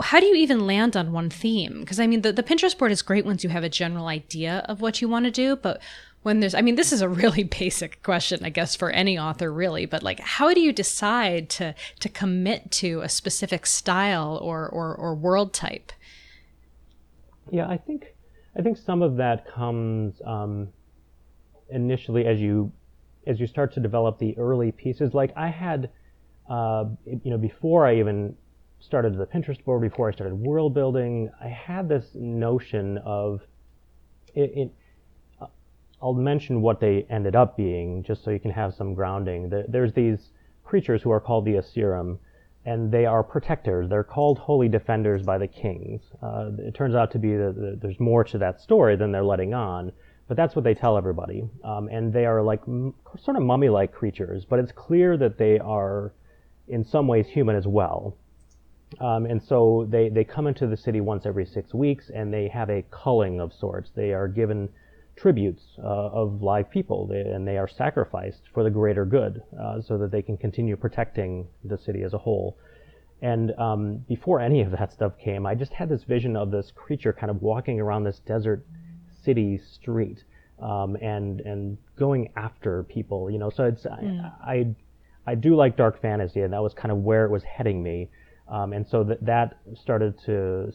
how, 0.00 0.18
do 0.18 0.26
you 0.26 0.34
even 0.34 0.66
land 0.66 0.96
on 0.96 1.12
one 1.12 1.30
theme? 1.30 1.80
Because 1.80 2.00
I 2.00 2.06
mean, 2.06 2.22
the, 2.22 2.32
the 2.32 2.42
Pinterest 2.42 2.76
board 2.76 2.90
is 2.90 3.02
great 3.02 3.24
once 3.24 3.44
you 3.44 3.50
have 3.50 3.64
a 3.64 3.68
general 3.68 4.06
idea 4.06 4.64
of 4.68 4.80
what 4.80 5.00
you 5.00 5.08
want 5.08 5.26
to 5.26 5.30
do, 5.30 5.54
but 5.54 5.80
when 6.28 6.40
there's 6.40 6.54
i 6.54 6.60
mean 6.60 6.74
this 6.76 6.92
is 6.92 7.00
a 7.00 7.08
really 7.08 7.42
basic 7.60 8.02
question 8.02 8.44
i 8.44 8.50
guess 8.50 8.76
for 8.76 8.90
any 8.90 9.18
author 9.18 9.52
really 9.52 9.86
but 9.86 10.02
like 10.02 10.20
how 10.20 10.52
do 10.52 10.60
you 10.60 10.72
decide 10.72 11.48
to 11.48 11.74
to 12.00 12.08
commit 12.08 12.70
to 12.70 13.00
a 13.00 13.08
specific 13.08 13.64
style 13.64 14.38
or 14.42 14.68
or, 14.68 14.94
or 14.94 15.14
world 15.14 15.54
type? 15.54 15.90
Yeah 17.50 17.66
i 17.66 17.78
think 17.78 18.14
i 18.58 18.62
think 18.62 18.76
some 18.76 19.00
of 19.02 19.16
that 19.16 19.50
comes 19.50 20.20
um, 20.26 20.68
initially 21.70 22.26
as 22.26 22.38
you 22.40 22.72
as 23.28 23.38
you 23.38 23.46
start 23.46 23.72
to 23.74 23.80
develop 23.80 24.18
the 24.18 24.36
early 24.38 24.72
pieces, 24.72 25.12
like 25.12 25.32
I 25.36 25.48
had, 25.48 25.90
uh, 26.48 26.86
you 27.04 27.30
know, 27.30 27.36
before 27.36 27.86
I 27.86 27.98
even 27.98 28.34
started 28.80 29.16
the 29.18 29.26
Pinterest 29.26 29.62
board, 29.64 29.82
before 29.82 30.08
I 30.08 30.12
started 30.12 30.34
world 30.34 30.72
building, 30.72 31.30
I 31.40 31.48
had 31.48 31.88
this 31.90 32.06
notion 32.14 32.98
of 32.98 33.42
it, 34.34 34.52
it 34.56 34.74
I'll 36.00 36.14
mention 36.14 36.62
what 36.62 36.80
they 36.80 37.06
ended 37.10 37.34
up 37.34 37.56
being, 37.56 38.02
just 38.02 38.24
so 38.24 38.30
you 38.30 38.38
can 38.38 38.52
have 38.52 38.74
some 38.74 38.94
grounding. 38.94 39.50
There's 39.68 39.92
these 39.92 40.30
creatures 40.64 41.02
who 41.02 41.10
are 41.10 41.20
called 41.20 41.44
the 41.44 41.54
asirim, 41.54 42.18
and 42.64 42.92
they 42.92 43.06
are 43.06 43.22
protectors. 43.22 43.88
They're 43.88 44.04
called 44.04 44.38
holy 44.38 44.68
defenders 44.68 45.22
by 45.22 45.38
the 45.38 45.48
kings. 45.48 46.02
Uh, 46.22 46.50
it 46.58 46.74
turns 46.74 46.94
out 46.94 47.10
to 47.12 47.18
be 47.18 47.36
that 47.36 47.78
there's 47.80 47.98
more 47.98 48.22
to 48.24 48.38
that 48.38 48.60
story 48.60 48.94
than 48.96 49.10
they're 49.10 49.24
letting 49.24 49.54
on, 49.54 49.92
but 50.28 50.36
that's 50.36 50.54
what 50.54 50.64
they 50.64 50.74
tell 50.74 50.96
everybody. 50.96 51.48
Um, 51.64 51.88
and 51.88 52.12
they 52.12 52.26
are 52.26 52.42
like 52.42 52.60
m- 52.68 52.94
sort 53.18 53.36
of 53.36 53.42
mummy-like 53.42 53.92
creatures, 53.92 54.44
but 54.44 54.58
it's 54.58 54.72
clear 54.72 55.16
that 55.16 55.38
they 55.38 55.58
are 55.58 56.12
in 56.68 56.84
some 56.84 57.08
ways 57.08 57.26
human 57.26 57.56
as 57.56 57.66
well. 57.66 58.16
Um, 59.00 59.26
and 59.26 59.42
so 59.42 59.86
they, 59.90 60.10
they 60.10 60.24
come 60.24 60.46
into 60.46 60.66
the 60.66 60.76
city 60.76 61.00
once 61.00 61.26
every 61.26 61.46
six 61.46 61.74
weeks, 61.74 62.10
and 62.14 62.32
they 62.32 62.48
have 62.48 62.70
a 62.70 62.84
culling 62.90 63.40
of 63.40 63.52
sorts. 63.52 63.90
They 63.94 64.12
are 64.12 64.28
given 64.28 64.68
tributes 65.20 65.62
uh, 65.82 65.86
of 65.86 66.42
live 66.42 66.70
people, 66.70 67.06
they, 67.06 67.20
and 67.20 67.46
they 67.46 67.58
are 67.58 67.68
sacrificed 67.68 68.42
for 68.54 68.62
the 68.62 68.70
greater 68.70 69.04
good, 69.04 69.42
uh, 69.60 69.80
so 69.80 69.98
that 69.98 70.10
they 70.10 70.22
can 70.22 70.36
continue 70.36 70.76
protecting 70.76 71.46
the 71.64 71.76
city 71.76 72.02
as 72.02 72.14
a 72.14 72.18
whole. 72.18 72.56
And 73.20 73.52
um, 73.58 73.98
before 74.08 74.40
any 74.40 74.62
of 74.62 74.70
that 74.72 74.92
stuff 74.92 75.12
came, 75.18 75.44
I 75.44 75.54
just 75.54 75.72
had 75.72 75.88
this 75.88 76.04
vision 76.04 76.36
of 76.36 76.50
this 76.50 76.72
creature 76.74 77.12
kind 77.12 77.30
of 77.30 77.42
walking 77.42 77.80
around 77.80 78.04
this 78.04 78.20
desert 78.20 78.64
city 79.24 79.58
street 79.58 80.22
um, 80.62 80.96
and 80.96 81.40
and 81.40 81.78
going 81.98 82.30
after 82.36 82.84
people. 82.84 83.30
You 83.30 83.38
know, 83.38 83.50
so 83.50 83.64
it's 83.64 83.84
mm. 83.84 84.32
I, 84.46 84.52
I, 84.52 85.32
I 85.32 85.34
do 85.34 85.56
like 85.56 85.76
dark 85.76 86.00
fantasy, 86.00 86.42
and 86.42 86.52
that 86.52 86.62
was 86.62 86.74
kind 86.74 86.92
of 86.92 86.98
where 86.98 87.24
it 87.24 87.30
was 87.30 87.42
heading 87.42 87.82
me. 87.82 88.08
Um, 88.48 88.72
and 88.72 88.86
so 88.88 89.04
that 89.04 89.24
that 89.26 89.58
started 89.74 90.14
to 90.26 90.72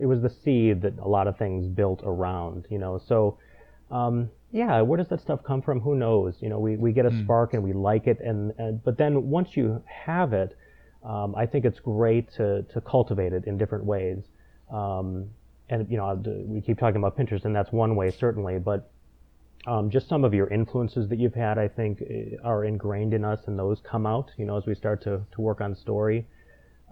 it 0.00 0.06
was 0.06 0.22
the 0.22 0.30
seed 0.30 0.82
that 0.82 0.98
a 0.98 1.08
lot 1.08 1.26
of 1.26 1.36
things 1.36 1.66
built 1.66 2.02
around. 2.04 2.66
You 2.70 2.78
know, 2.78 3.00
so 3.04 3.36
um, 3.90 4.30
yeah, 4.52 4.80
where 4.80 4.96
does 4.96 5.08
that 5.08 5.20
stuff 5.20 5.40
come 5.44 5.62
from? 5.62 5.80
Who 5.80 5.94
knows? 5.94 6.36
You 6.40 6.48
know, 6.48 6.58
we, 6.58 6.76
we 6.76 6.92
get 6.92 7.06
a 7.06 7.10
mm. 7.10 7.24
spark 7.24 7.54
and 7.54 7.62
we 7.62 7.72
like 7.72 8.06
it, 8.06 8.18
and, 8.20 8.52
and 8.58 8.82
but 8.82 8.98
then 8.98 9.30
once 9.30 9.56
you 9.56 9.82
have 9.86 10.32
it, 10.32 10.56
um, 11.04 11.34
I 11.34 11.46
think 11.46 11.64
it's 11.64 11.80
great 11.80 12.32
to 12.34 12.62
to 12.62 12.80
cultivate 12.80 13.32
it 13.32 13.44
in 13.46 13.58
different 13.58 13.84
ways. 13.84 14.24
Um, 14.72 15.30
and 15.68 15.88
you 15.90 15.96
know, 15.96 16.20
we 16.46 16.60
keep 16.60 16.78
talking 16.78 16.96
about 16.96 17.16
Pinterest, 17.16 17.44
and 17.44 17.54
that's 17.54 17.72
one 17.72 17.94
way 17.96 18.10
certainly, 18.10 18.58
but 18.58 18.90
um, 19.66 19.90
just 19.90 20.08
some 20.08 20.24
of 20.24 20.34
your 20.34 20.48
influences 20.48 21.08
that 21.08 21.18
you've 21.18 21.34
had, 21.34 21.58
I 21.58 21.68
think, 21.68 22.02
eh, 22.02 22.36
are 22.42 22.64
ingrained 22.64 23.14
in 23.14 23.24
us, 23.24 23.40
and 23.46 23.58
those 23.58 23.80
come 23.80 24.06
out, 24.06 24.30
you 24.36 24.46
know, 24.46 24.56
as 24.56 24.66
we 24.66 24.74
start 24.74 25.02
to 25.02 25.22
to 25.32 25.40
work 25.40 25.60
on 25.60 25.74
story. 25.74 26.26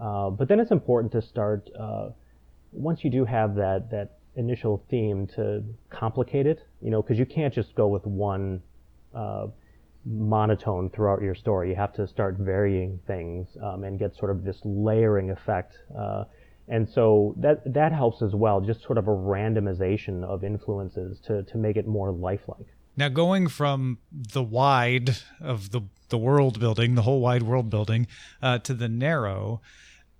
Uh, 0.00 0.30
but 0.30 0.48
then 0.48 0.60
it's 0.60 0.70
important 0.70 1.10
to 1.12 1.22
start 1.22 1.68
uh, 1.78 2.10
once 2.72 3.02
you 3.02 3.10
do 3.10 3.24
have 3.24 3.54
that 3.56 3.90
that 3.90 4.17
initial 4.38 4.84
theme 4.88 5.26
to 5.26 5.62
complicate 5.90 6.46
it, 6.46 6.60
you 6.80 6.90
know, 6.90 7.02
because 7.02 7.18
you 7.18 7.26
can't 7.26 7.52
just 7.52 7.74
go 7.74 7.88
with 7.88 8.06
one 8.06 8.62
uh, 9.14 9.48
monotone 10.06 10.88
throughout 10.90 11.20
your 11.20 11.34
story. 11.34 11.68
You 11.70 11.76
have 11.76 11.92
to 11.94 12.06
start 12.06 12.36
varying 12.38 13.00
things 13.06 13.48
um, 13.62 13.84
and 13.84 13.98
get 13.98 14.16
sort 14.16 14.30
of 14.30 14.44
this 14.44 14.58
layering 14.64 15.30
effect. 15.30 15.74
Uh, 15.96 16.24
and 16.68 16.88
so 16.88 17.34
that 17.38 17.62
that 17.72 17.92
helps 17.92 18.22
as 18.22 18.34
well, 18.34 18.60
just 18.60 18.82
sort 18.82 18.98
of 18.98 19.08
a 19.08 19.10
randomization 19.10 20.22
of 20.24 20.44
influences 20.44 21.18
to 21.26 21.42
to 21.44 21.58
make 21.58 21.76
it 21.76 21.86
more 21.86 22.12
lifelike. 22.12 22.66
Now, 22.96 23.08
going 23.08 23.48
from 23.48 23.98
the 24.12 24.42
wide 24.42 25.16
of 25.40 25.70
the 25.70 25.82
the 26.10 26.18
world 26.18 26.60
building, 26.60 26.94
the 26.94 27.02
whole 27.02 27.20
wide 27.20 27.42
world 27.42 27.70
building, 27.70 28.06
uh, 28.42 28.58
to 28.60 28.74
the 28.74 28.88
narrow, 28.88 29.60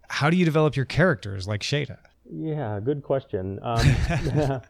how 0.08 0.30
do 0.30 0.36
you 0.36 0.44
develop 0.44 0.74
your 0.76 0.86
characters 0.86 1.46
like 1.46 1.60
Cheda? 1.60 1.98
Yeah, 2.30 2.80
good 2.80 3.02
question. 3.02 3.58
Um, 3.62 3.78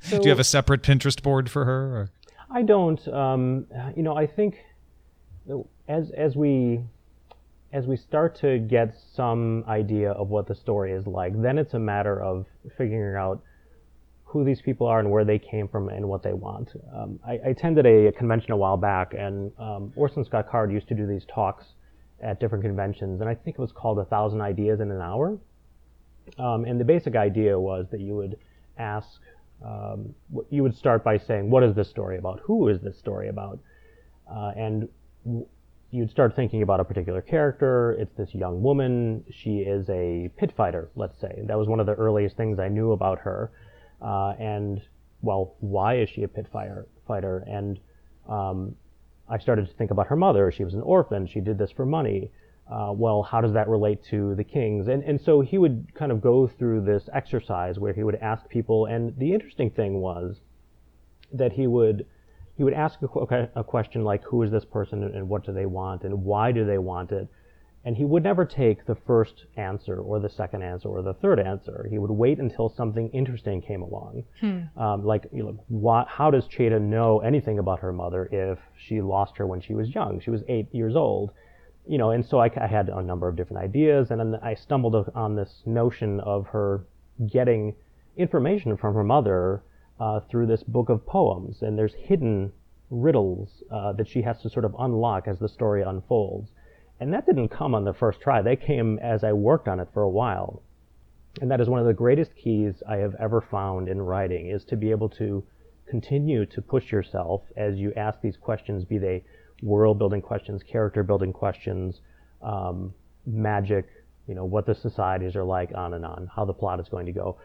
so, 0.00 0.18
Do 0.18 0.22
you 0.22 0.30
have 0.30 0.40
a 0.40 0.44
separate 0.44 0.82
Pinterest 0.82 1.22
board 1.22 1.50
for 1.50 1.64
her? 1.64 1.96
Or? 1.96 2.10
I 2.50 2.62
don't. 2.62 3.06
Um, 3.08 3.66
you 3.96 4.02
know, 4.02 4.16
I 4.16 4.26
think 4.26 4.56
as 5.88 6.10
as 6.12 6.36
we 6.36 6.80
as 7.72 7.86
we 7.86 7.96
start 7.96 8.36
to 8.36 8.60
get 8.60 8.94
some 9.14 9.64
idea 9.66 10.12
of 10.12 10.28
what 10.28 10.46
the 10.46 10.54
story 10.54 10.92
is 10.92 11.06
like, 11.08 11.40
then 11.42 11.58
it's 11.58 11.74
a 11.74 11.78
matter 11.78 12.22
of 12.22 12.46
figuring 12.78 13.16
out 13.16 13.42
who 14.24 14.44
these 14.44 14.60
people 14.60 14.86
are 14.86 15.00
and 15.00 15.10
where 15.10 15.24
they 15.24 15.38
came 15.38 15.66
from 15.66 15.88
and 15.88 16.08
what 16.08 16.22
they 16.22 16.32
want. 16.32 16.70
Um, 16.94 17.18
I, 17.26 17.32
I, 17.32 17.48
attended 17.50 17.84
a, 17.84 18.06
a, 18.08 18.12
convention 18.12 18.52
a 18.52 18.56
while 18.56 18.76
back, 18.76 19.14
and 19.14 19.50
um, 19.58 19.92
Orson 19.96 20.24
Scott 20.24 20.48
Card 20.48 20.72
used 20.72 20.86
to 20.88 20.94
do 20.94 21.06
these 21.06 21.24
talks 21.32 21.64
at 22.22 22.38
different 22.38 22.62
conventions, 22.62 23.20
and 23.20 23.28
I 23.28 23.34
think 23.34 23.58
it 23.58 23.60
was 23.60 23.72
called 23.72 23.98
A 23.98 24.04
Thousand 24.04 24.40
Ideas 24.40 24.78
in 24.80 24.92
an 24.92 25.00
Hour. 25.00 25.36
Um, 26.38 26.64
and 26.64 26.80
the 26.80 26.84
basic 26.84 27.16
idea 27.16 27.58
was 27.58 27.86
that 27.90 28.00
you 28.00 28.14
would 28.16 28.38
ask, 28.78 29.08
um, 29.64 30.14
you 30.50 30.62
would 30.62 30.76
start 30.76 31.04
by 31.04 31.18
saying, 31.18 31.50
what 31.50 31.62
is 31.62 31.74
this 31.74 31.88
story 31.88 32.18
about? 32.18 32.40
Who 32.44 32.68
is 32.68 32.80
this 32.80 32.98
story 32.98 33.28
about? 33.28 33.58
Uh, 34.30 34.52
and 34.56 34.88
w- 35.24 35.46
you'd 35.90 36.10
start 36.10 36.34
thinking 36.34 36.62
about 36.62 36.80
a 36.80 36.84
particular 36.84 37.22
character. 37.22 37.92
It's 37.92 38.14
this 38.16 38.34
young 38.34 38.62
woman. 38.62 39.24
She 39.30 39.58
is 39.58 39.88
a 39.90 40.30
pit 40.36 40.52
fighter, 40.56 40.90
let's 40.96 41.20
say. 41.20 41.42
That 41.46 41.58
was 41.58 41.68
one 41.68 41.80
of 41.80 41.86
the 41.86 41.94
earliest 41.94 42.36
things 42.36 42.58
I 42.58 42.68
knew 42.68 42.92
about 42.92 43.20
her. 43.20 43.52
Uh, 44.02 44.34
and, 44.38 44.82
well, 45.22 45.54
why 45.60 45.98
is 45.98 46.08
she 46.08 46.24
a 46.24 46.28
pit 46.28 46.46
fire, 46.52 46.86
fighter? 47.06 47.44
And 47.46 47.78
um, 48.28 48.74
I 49.28 49.38
started 49.38 49.68
to 49.68 49.74
think 49.74 49.90
about 49.90 50.08
her 50.08 50.16
mother. 50.16 50.50
She 50.50 50.64
was 50.64 50.74
an 50.74 50.82
orphan. 50.82 51.26
She 51.26 51.40
did 51.40 51.58
this 51.58 51.70
for 51.70 51.86
money 51.86 52.30
uh, 52.70 52.92
well, 52.92 53.22
how 53.22 53.40
does 53.40 53.52
that 53.52 53.68
relate 53.68 54.02
to 54.10 54.34
the 54.34 54.44
kings? 54.44 54.88
And, 54.88 55.02
and 55.02 55.20
so 55.20 55.40
he 55.42 55.58
would 55.58 55.94
kind 55.94 56.10
of 56.10 56.20
go 56.20 56.46
through 56.46 56.82
this 56.82 57.08
exercise 57.12 57.78
where 57.78 57.92
he 57.92 58.02
would 58.02 58.16
ask 58.16 58.48
people, 58.48 58.86
and 58.86 59.14
the 59.18 59.32
interesting 59.34 59.70
thing 59.70 60.00
was 60.00 60.40
that 61.32 61.52
he 61.52 61.66
would 61.66 62.06
he 62.56 62.62
would 62.62 62.74
ask 62.74 63.00
a, 63.02 63.48
a 63.56 63.64
question 63.64 64.04
like, 64.04 64.22
who 64.22 64.42
is 64.42 64.50
this 64.50 64.64
person 64.64 65.02
and 65.02 65.28
what 65.28 65.44
do 65.44 65.52
they 65.52 65.66
want 65.66 66.04
and 66.04 66.24
why 66.24 66.52
do 66.52 66.64
they 66.64 66.78
want 66.78 67.10
it? 67.10 67.26
And 67.84 67.96
he 67.96 68.04
would 68.04 68.22
never 68.22 68.44
take 68.44 68.86
the 68.86 68.94
first 68.94 69.44
answer 69.56 69.98
or 69.98 70.20
the 70.20 70.30
second 70.30 70.62
answer 70.62 70.88
or 70.88 71.02
the 71.02 71.14
third 71.14 71.40
answer. 71.40 71.86
He 71.90 71.98
would 71.98 72.12
wait 72.12 72.38
until 72.38 72.68
something 72.68 73.10
interesting 73.10 73.60
came 73.60 73.82
along. 73.82 74.24
Hmm. 74.40 74.60
Um, 74.80 75.04
like, 75.04 75.26
you 75.32 75.42
know, 75.42 75.58
why, 75.68 76.06
how 76.08 76.30
does 76.30 76.44
Cheda 76.46 76.80
know 76.80 77.18
anything 77.18 77.58
about 77.58 77.80
her 77.80 77.92
mother 77.92 78.28
if 78.30 78.58
she 78.78 79.02
lost 79.02 79.36
her 79.36 79.46
when 79.46 79.60
she 79.60 79.74
was 79.74 79.92
young? 79.92 80.20
She 80.20 80.30
was 80.30 80.42
eight 80.48 80.72
years 80.72 80.94
old 80.94 81.32
you 81.86 81.98
know, 81.98 82.10
and 82.10 82.24
so 82.24 82.38
I, 82.38 82.50
I, 82.56 82.66
had 82.66 82.88
a 82.88 83.02
number 83.02 83.28
of 83.28 83.36
different 83.36 83.62
ideas, 83.62 84.10
and 84.10 84.18
then 84.18 84.40
I 84.42 84.54
stumbled 84.54 85.10
on 85.14 85.36
this 85.36 85.62
notion 85.66 86.20
of 86.20 86.46
her 86.48 86.86
getting 87.30 87.74
information 88.16 88.76
from 88.76 88.94
her 88.94 89.04
mother 89.04 89.62
uh, 90.00 90.20
through 90.20 90.46
this 90.46 90.62
book 90.62 90.88
of 90.88 91.06
poems, 91.06 91.62
and 91.62 91.78
there's 91.78 91.94
hidden 91.94 92.52
riddles 92.90 93.62
uh, 93.70 93.92
that 93.92 94.08
she 94.08 94.22
has 94.22 94.40
to 94.42 94.50
sort 94.50 94.64
of 94.64 94.74
unlock 94.78 95.28
as 95.28 95.38
the 95.38 95.48
story 95.48 95.82
unfolds. 95.82 96.50
And 97.00 97.12
that 97.12 97.26
didn't 97.26 97.48
come 97.48 97.74
on 97.74 97.84
the 97.84 97.92
first 97.92 98.20
try. 98.20 98.40
They 98.40 98.56
came 98.56 98.98
as 99.00 99.24
I 99.24 99.32
worked 99.32 99.68
on 99.68 99.80
it 99.80 99.88
for 99.92 100.02
a 100.02 100.08
while. 100.08 100.62
And 101.40 101.50
that 101.50 101.60
is 101.60 101.68
one 101.68 101.80
of 101.80 101.86
the 101.86 101.92
greatest 101.92 102.36
keys 102.36 102.82
I 102.88 102.96
have 102.96 103.16
ever 103.16 103.40
found 103.40 103.88
in 103.88 104.00
writing 104.00 104.46
is 104.46 104.64
to 104.66 104.76
be 104.76 104.92
able 104.92 105.08
to 105.10 105.44
continue 105.88 106.46
to 106.46 106.62
push 106.62 106.92
yourself 106.92 107.42
as 107.56 107.76
you 107.76 107.92
ask 107.94 108.20
these 108.20 108.36
questions, 108.36 108.84
be 108.84 108.98
they 108.98 109.24
world 109.64 109.98
building 109.98 110.20
questions, 110.20 110.62
character 110.62 111.02
building 111.02 111.32
questions, 111.32 112.00
um, 112.42 112.92
magic, 113.26 113.86
you 114.28 114.34
know, 114.34 114.44
what 114.44 114.66
the 114.66 114.74
societies 114.74 115.34
are 115.34 115.44
like, 115.44 115.70
on 115.74 115.94
and 115.94 116.04
on, 116.04 116.30
how 116.34 116.44
the 116.44 116.52
plot 116.52 116.78
is 116.78 116.88
going 116.88 117.06
to 117.06 117.12
go. 117.12 117.38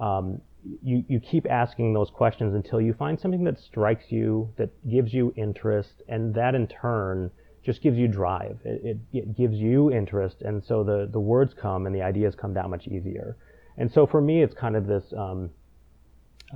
Um, 0.00 0.40
you, 0.82 1.04
you 1.08 1.20
keep 1.20 1.46
asking 1.48 1.94
those 1.94 2.10
questions 2.10 2.54
until 2.54 2.80
you 2.80 2.92
find 2.94 3.20
something 3.20 3.44
that 3.44 3.58
strikes 3.58 4.06
you, 4.08 4.52
that 4.56 4.70
gives 4.90 5.12
you 5.12 5.32
interest, 5.36 6.02
and 6.08 6.34
that 6.34 6.54
in 6.54 6.66
turn 6.66 7.30
just 7.64 7.82
gives 7.82 7.98
you 7.98 8.08
drive. 8.08 8.58
It, 8.64 8.80
it, 8.84 8.98
it 9.12 9.36
gives 9.36 9.56
you 9.56 9.92
interest, 9.92 10.36
and 10.40 10.64
so 10.64 10.82
the, 10.82 11.08
the 11.12 11.20
words 11.20 11.54
come 11.54 11.86
and 11.86 11.94
the 11.94 12.02
ideas 12.02 12.34
come 12.34 12.54
that 12.54 12.68
much 12.70 12.86
easier. 12.86 13.36
And 13.76 13.92
so 13.92 14.06
for 14.06 14.20
me, 14.20 14.42
it's 14.42 14.54
kind 14.54 14.76
of 14.76 14.86
this 14.86 15.04
um, 15.16 15.50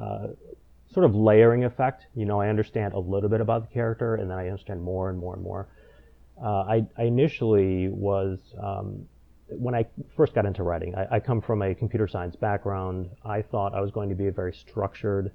uh, 0.01 0.29
sort 0.93 1.05
of 1.05 1.15
layering 1.15 1.65
effect. 1.65 2.07
You 2.15 2.25
know, 2.25 2.41
I 2.41 2.49
understand 2.49 2.95
a 2.95 2.99
little 2.99 3.29
bit 3.29 3.41
about 3.41 3.69
the 3.69 3.73
character, 3.73 4.17
and 4.17 4.31
then 4.31 4.39
I 4.39 4.49
understand 4.49 4.83
more 4.83 5.11
and 5.11 5.19
more 5.19 5.35
and 5.35 5.43
more. 5.43 5.69
Uh, 6.43 6.63
I, 6.63 6.87
I, 6.97 7.05
initially 7.05 7.89
was 7.89 8.39
um, 8.63 9.07
when 9.49 9.75
I 9.75 9.85
first 10.17 10.35
got 10.35 10.47
into 10.47 10.63
writing. 10.63 10.95
I, 10.95 11.17
I, 11.17 11.21
come 11.21 11.43
from 11.43 11.61
a 11.61 11.75
computer 11.75 12.09
science 12.09 12.35
background. 12.35 13.11
I 13.25 13.43
thought 13.43 13.75
I 13.75 13.81
was 13.83 13.91
going 13.91 14.09
to 14.09 14.15
be 14.15 14.29
a 14.29 14.33
very 14.33 14.55
structured 14.55 15.33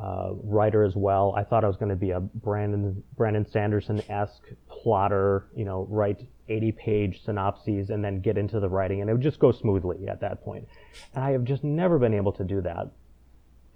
uh, 0.00 0.30
writer 0.44 0.84
as 0.84 0.94
well. 0.94 1.34
I 1.36 1.42
thought 1.42 1.64
I 1.64 1.66
was 1.66 1.76
going 1.76 1.88
to 1.88 1.96
be 1.96 2.10
a 2.10 2.20
Brandon 2.20 3.02
Brandon 3.16 3.44
Sanderson 3.50 4.00
esque 4.08 4.46
plotter. 4.68 5.46
You 5.56 5.64
know, 5.64 5.86
write 5.90 6.20
80 6.48 6.72
page 6.72 7.24
synopses 7.24 7.90
and 7.90 8.04
then 8.04 8.20
get 8.20 8.38
into 8.38 8.60
the 8.60 8.68
writing, 8.68 9.00
and 9.00 9.10
it 9.10 9.12
would 9.12 9.22
just 9.22 9.40
go 9.40 9.50
smoothly 9.50 10.06
at 10.08 10.20
that 10.20 10.44
point. 10.44 10.68
And 11.14 11.24
I 11.24 11.32
have 11.32 11.44
just 11.44 11.64
never 11.64 11.98
been 11.98 12.14
able 12.14 12.32
to 12.32 12.44
do 12.44 12.60
that. 12.62 12.90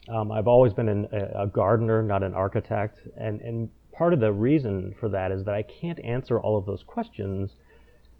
Um, 0.08 0.32
I've 0.32 0.48
always 0.48 0.72
been 0.72 0.88
an, 0.88 1.08
a 1.12 1.46
gardener, 1.46 2.02
not 2.02 2.22
an 2.22 2.34
architect, 2.34 2.98
and, 3.16 3.40
and 3.40 3.68
part 3.92 4.14
of 4.14 4.20
the 4.20 4.32
reason 4.32 4.94
for 4.98 5.08
that 5.10 5.32
is 5.32 5.44
that 5.44 5.54
I 5.54 5.62
can't 5.62 5.98
answer 6.04 6.40
all 6.40 6.56
of 6.56 6.64
those 6.66 6.82
questions 6.82 7.50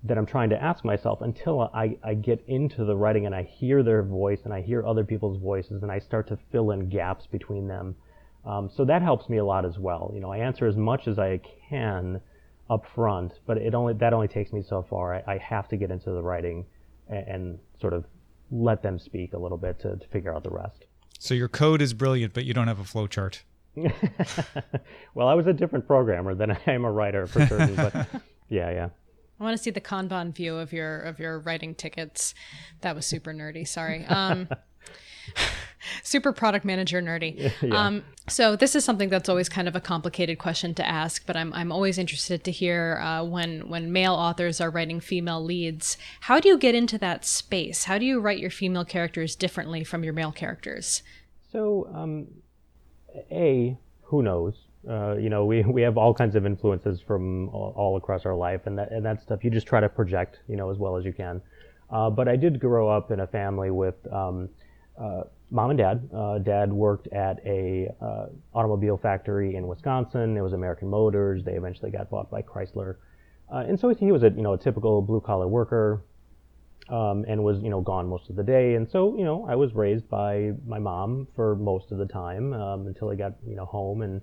that 0.05 0.19
I'm 0.19 0.27
trying 0.27 0.51
to 0.51 0.63
ask 0.63 0.85
myself 0.85 1.23
until 1.23 1.71
I, 1.75 1.97
I 2.05 2.15
get 2.15 2.45
into 2.47 2.85
the 2.85 2.97
writing 2.97 3.27
and 3.27 3.35
I 3.35 3.43
hear 3.43 3.83
their 3.83 4.03
voice 4.03 4.41
and 4.45 4.53
I 4.53 4.61
hear 4.61 4.87
other 4.87 5.05
people's 5.05 5.41
voices 5.41 5.83
and 5.83 5.91
I 5.91 5.99
start 5.99 6.29
to 6.29 6.39
fill 6.53 6.71
in 6.71 6.89
gaps 6.89 7.27
between 7.27 7.67
them. 7.67 7.97
Um, 8.45 8.71
so 8.75 8.85
that 8.85 9.03
helps 9.03 9.29
me 9.29 9.39
a 9.39 9.45
lot 9.45 9.65
as 9.65 9.79
well. 9.79 10.11
You 10.15 10.21
know, 10.21 10.33
I 10.33 10.39
answer 10.39 10.67
as 10.67 10.77
much 10.77 11.09
as 11.09 11.19
I 11.19 11.41
can 11.69 12.21
up 12.71 12.85
front, 12.95 13.33
but 13.47 13.59
it 13.59 13.75
only 13.75 13.95
that 13.95 14.13
only 14.13 14.29
takes 14.29 14.53
me 14.53 14.63
so 14.63 14.85
far. 14.89 15.15
I, 15.15 15.35
I 15.35 15.39
have 15.39 15.69
to 15.69 15.77
get 15.77 15.91
into 15.91 16.11
the 16.11 16.23
writing 16.23 16.67
and, 17.09 17.29
and, 17.29 17.59
sort 17.81 17.93
of 17.93 18.05
let 18.51 18.83
them 18.83 18.99
speak 18.99 19.33
a 19.33 19.39
little 19.39 19.57
bit 19.57 19.79
to, 19.81 19.97
to 19.97 20.09
figure 20.09 20.35
out 20.35 20.43
the 20.43 20.51
rest. 20.51 20.87
So 21.19 21.35
your 21.35 21.49
code 21.49 21.83
is 21.83 21.95
brilliant, 21.95 22.33
but 22.33 22.45
you 22.45 22.55
don't 22.55 22.69
have 22.69 22.79
a 22.79 22.85
flowchart. 22.85 23.43
well, 25.15 25.29
I 25.29 25.35
was 25.35 25.47
a 25.47 25.53
different 25.53 25.87
programmer 25.87 26.35
than 26.35 26.51
I 26.67 26.71
am 26.73 26.85
a 26.85 26.91
writer 26.91 27.27
for 27.27 27.45
certain, 27.47 27.75
but 27.77 27.95
yeah, 28.49 28.71
yeah. 28.71 28.89
I 29.41 29.45
want 29.45 29.57
to 29.57 29.63
see 29.63 29.71
the 29.71 29.81
Kanban 29.81 30.35
view 30.35 30.57
of 30.57 30.73
your 30.73 31.01
of 31.01 31.21
your 31.21 31.39
writing 31.39 31.75
tickets. 31.75 32.35
That 32.81 32.97
was 32.97 33.07
super 33.07 33.33
nerdy. 33.33 33.67
Sorry. 33.67 34.05
Um, 34.07 34.49
super 36.03 36.33
product 36.33 36.65
manager 36.65 37.01
nerdy. 37.03 37.53
Yeah. 37.69 37.87
Um, 37.87 38.05
so 38.29 38.57
this 38.57 38.75
is 38.77 38.85
something 38.85 39.09
that's 39.09 39.29
always 39.29 39.49
kind 39.49 39.69
of 39.69 39.75
a 39.75 39.81
complicated 39.81 40.39
question 40.39 40.75
to 40.75 40.87
ask, 40.87 41.27
but 41.27 41.37
I'm 41.37 41.53
I'm 41.55 41.73
always 41.73 41.99
interested 41.99 42.45
to 42.45 42.51
hear 42.51 42.99
uh, 43.03 43.25
when 43.25 43.69
when 43.69 43.93
male 43.93 44.15
authors 44.15 44.61
are 44.61 44.71
writing 44.71 45.01
female 45.01 45.43
leads. 45.43 45.97
How 46.21 46.41
do 46.41 46.49
you 46.49 46.57
get 46.57 46.75
into 46.75 46.99
that 46.99 47.25
space? 47.25 47.85
How 47.85 47.99
do 47.99 48.07
you 48.07 48.21
write 48.21 48.39
your 48.39 48.51
female 48.51 48.85
characters 48.85 49.35
differently 49.35 49.83
from 49.83 50.05
your 50.05 50.13
male 50.13 50.33
characters? 50.33 51.03
So, 51.53 51.91
um, 51.95 52.29
a 53.31 53.77
who 54.03 54.23
knows? 54.23 54.55
Uh, 54.89 55.17
you 55.17 55.29
know, 55.29 55.45
we, 55.45 55.63
we 55.63 55.83
have 55.83 55.99
all 55.99 56.15
kinds 56.15 56.35
of 56.37 56.47
influences 56.47 57.01
from 57.01 57.49
all, 57.51 57.75
all, 57.77 57.97
across 57.97 58.25
our 58.25 58.35
life, 58.35 58.63
and 58.67 58.79
that 58.79 58.91
and 58.91 59.05
that 59.05 59.21
stuff 59.23 59.45
you 59.45 59.51
just 59.51 59.67
try 59.67 59.81
to 59.81 59.89
project, 59.89 60.39
you 60.49 60.57
know, 60.57 60.71
as 60.71 60.79
well 60.79 60.97
as 60.97 61.05
you 61.05 61.13
can. 61.13 61.43
Uh, 61.91 62.11
but 62.11 62.29
I 62.29 62.37
did 62.37 62.61
grow 62.61 62.89
up 62.89 63.11
in 63.11 63.21
a 63.21 63.27
family 63.27 63.71
with 63.71 63.97
um, 64.13 64.49
uh, 65.01 65.23
mom 65.51 65.71
and 65.71 65.79
dad. 65.79 66.09
Uh, 66.15 66.39
dad 66.39 66.73
worked 66.73 67.09
at 67.09 67.39
a 67.45 67.89
uh, 68.01 68.27
automobile 68.55 68.97
factory 68.97 69.57
in 69.57 69.67
Wisconsin. 69.67 70.37
It 70.37 70.43
was 70.43 70.53
American 70.53 70.89
Motors. 70.89 71.45
They 71.45 71.55
eventually 71.55 71.91
got 71.91 72.11
bought 72.11 72.31
by 72.31 72.43
Chrysler, 72.43 72.97
uh, 73.53 73.65
and 73.69 73.79
so 73.79 73.89
he 73.91 74.13
was 74.13 74.23
a 74.23 74.31
you 74.31 74.43
know 74.43 74.55
a 74.55 74.59
typical 74.59 75.03
blue 75.03 75.21
collar 75.21 75.49
worker. 75.49 76.05
Um, 76.89 77.27
and 77.29 77.45
was 77.45 77.61
you 77.63 77.69
know 77.69 77.83
gone 77.83 78.09
most 78.09 78.31
of 78.31 78.37
the 78.37 78.43
day, 78.43 78.75
and 78.75 78.89
so 78.89 79.15
you 79.19 79.25
know 79.25 79.47
I 79.47 79.57
was 79.57 79.75
raised 79.75 80.09
by 80.09 80.53
my 80.67 80.79
mom 80.79 81.29
for 81.37 81.55
most 81.55 81.93
of 81.93 81.99
the 81.99 82.07
time 82.07 82.55
um, 82.55 82.87
until 82.87 83.11
I 83.11 83.15
got 83.15 83.35
you 83.47 83.57
know 83.57 83.67
home 83.67 84.01
and 84.01 84.23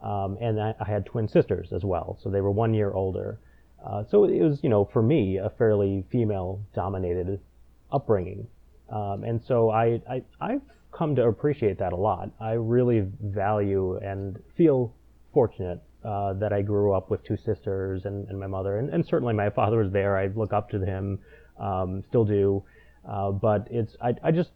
um, 0.00 0.38
and 0.40 0.60
I, 0.60 0.74
I, 0.78 0.84
had 0.84 1.06
twin 1.06 1.26
sisters 1.26 1.72
as 1.72 1.82
well, 1.82 2.18
so 2.22 2.30
they 2.30 2.40
were 2.40 2.52
one 2.52 2.72
year 2.72 2.92
older. 2.92 3.40
Uh, 3.84 4.04
so 4.04 4.24
it 4.24 4.40
was, 4.40 4.60
you 4.62 4.68
know, 4.68 4.84
for 4.84 5.02
me, 5.02 5.38
a 5.38 5.50
fairly 5.50 6.04
female-dominated 6.10 7.40
upbringing, 7.92 8.46
um, 8.90 9.24
and 9.24 9.40
so 9.46 9.70
I, 9.70 10.00
I 10.08 10.22
I've 10.40 10.62
come 10.92 11.14
to 11.16 11.24
appreciate 11.24 11.78
that 11.78 11.92
a 11.92 11.96
lot. 11.96 12.30
I 12.40 12.52
really 12.52 13.06
value 13.20 13.98
and 13.98 14.38
feel 14.56 14.94
fortunate 15.32 15.82
uh, 16.04 16.34
that 16.34 16.52
I 16.52 16.62
grew 16.62 16.92
up 16.92 17.10
with 17.10 17.24
two 17.24 17.36
sisters 17.36 18.04
and, 18.04 18.28
and 18.28 18.38
my 18.38 18.46
mother, 18.46 18.78
and, 18.78 18.90
and, 18.90 19.04
certainly 19.06 19.34
my 19.34 19.50
father 19.50 19.78
was 19.78 19.90
there. 19.90 20.16
I 20.16 20.26
look 20.26 20.52
up 20.52 20.68
to 20.70 20.78
him, 20.78 21.18
um, 21.58 22.02
still 22.08 22.24
do, 22.24 22.62
uh, 23.08 23.30
but 23.30 23.66
it's 23.70 23.96
I, 24.02 24.14
I 24.22 24.30
just 24.30 24.50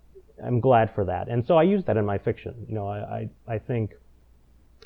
I'm 0.44 0.60
glad 0.60 0.94
for 0.94 1.04
that, 1.06 1.28
and 1.28 1.44
so 1.46 1.56
I 1.56 1.62
use 1.62 1.84
that 1.86 1.96
in 1.96 2.04
my 2.04 2.18
fiction. 2.18 2.54
You 2.68 2.74
know, 2.74 2.86
I 2.86 3.28
I, 3.48 3.54
I 3.54 3.58
think 3.58 3.92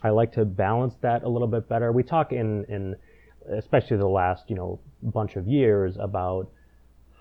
I 0.03 0.11
like 0.11 0.33
to 0.33 0.45
balance 0.45 0.95
that 1.03 1.23
a 1.23 1.29
little 1.29 1.49
bit 1.49 1.69
better. 1.69 1.93
We 1.93 2.03
talk 2.03 2.33
in, 2.33 2.65
in 2.69 2.97
especially 3.57 3.97
the 3.99 4.09
last, 4.09 4.45
you 4.49 4.57
know, 4.57 4.81
bunch 5.03 5.37
of 5.37 5.47
years 5.47 5.97
about 5.99 6.51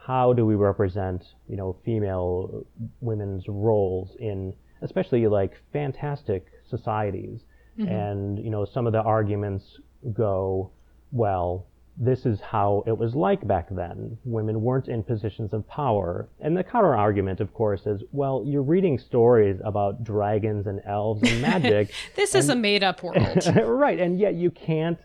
how 0.04 0.34
do 0.34 0.46
we 0.46 0.56
represent, 0.56 1.24
you 1.48 1.56
know, 1.56 1.76
female 1.86 2.66
women's 3.02 3.48
roles 3.48 4.16
in 4.20 4.54
especially 4.82 5.28
like 5.28 5.54
fantastic 5.72 6.48
societies. 6.70 7.42
Mm-hmm. 7.80 7.88
And, 7.88 8.40
you 8.44 8.50
know, 8.50 8.66
some 8.66 8.88
of 8.88 8.94
the 8.94 9.02
arguments 9.02 9.80
go, 10.14 10.72
well, 11.12 11.68
this 11.98 12.26
is 12.26 12.40
how 12.42 12.84
it 12.88 12.98
was 12.98 13.14
like 13.14 13.46
back 13.48 13.68
then. 13.70 14.18
Women 14.24 14.62
weren't 14.62 14.88
in 14.88 15.04
positions 15.04 15.54
of 15.54 15.68
power. 15.68 16.30
And 16.40 16.58
the 16.58 16.64
counter 16.64 16.96
argument, 16.96 17.40
of 17.40 17.54
course, 17.54 17.86
is 17.86 18.02
well, 18.12 18.44
you're 18.46 18.64
reading 18.64 18.98
stories 18.98 19.60
about 19.64 20.04
dragons 20.04 20.68
and 20.68 20.82
elves 20.86 21.22
and 21.30 21.42
magic. 21.42 21.94
this 22.16 22.34
and, 22.34 22.40
is 22.40 22.50
a 22.50 22.56
made 22.56 22.84
up 22.84 23.04
world. 23.04 23.46
right. 23.56 24.00
And 24.00 24.20
yet 24.20 24.34
you 24.34 24.50
can't 24.50 24.98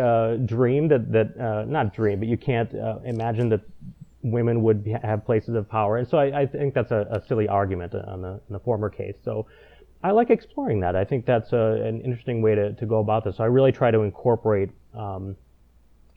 uh, 0.00 0.36
dream 0.36 0.88
that, 0.88 1.12
that 1.12 1.38
uh, 1.38 1.64
not 1.66 1.94
dream, 1.94 2.20
but 2.20 2.28
you 2.28 2.38
can't 2.38 2.74
uh, 2.74 3.00
imagine 3.04 3.48
that 3.50 3.60
women 4.22 4.62
would 4.62 4.84
be, 4.84 4.90
have 5.02 5.24
places 5.24 5.54
of 5.54 5.68
power. 5.68 5.96
And 5.96 6.08
so 6.08 6.18
I, 6.18 6.42
I 6.42 6.46
think 6.46 6.74
that's 6.74 6.90
a, 6.90 7.06
a, 7.10 7.26
silly 7.26 7.48
argument 7.48 7.94
on 7.94 8.22
the, 8.22 8.32
in 8.48 8.52
the 8.52 8.60
former 8.60 8.90
case. 8.90 9.16
So 9.24 9.46
I 10.02 10.10
like 10.10 10.30
exploring 10.30 10.80
that. 10.80 10.94
I 10.94 11.04
think 11.04 11.26
that's 11.26 11.52
a, 11.52 11.82
an 11.84 12.00
interesting 12.02 12.42
way 12.42 12.54
to, 12.54 12.72
to 12.74 12.86
go 12.86 12.98
about 12.98 13.24
this. 13.24 13.36
So 13.36 13.44
I 13.44 13.46
really 13.46 13.72
try 13.72 13.90
to 13.90 14.00
incorporate. 14.00 14.70
Um, 14.94 15.36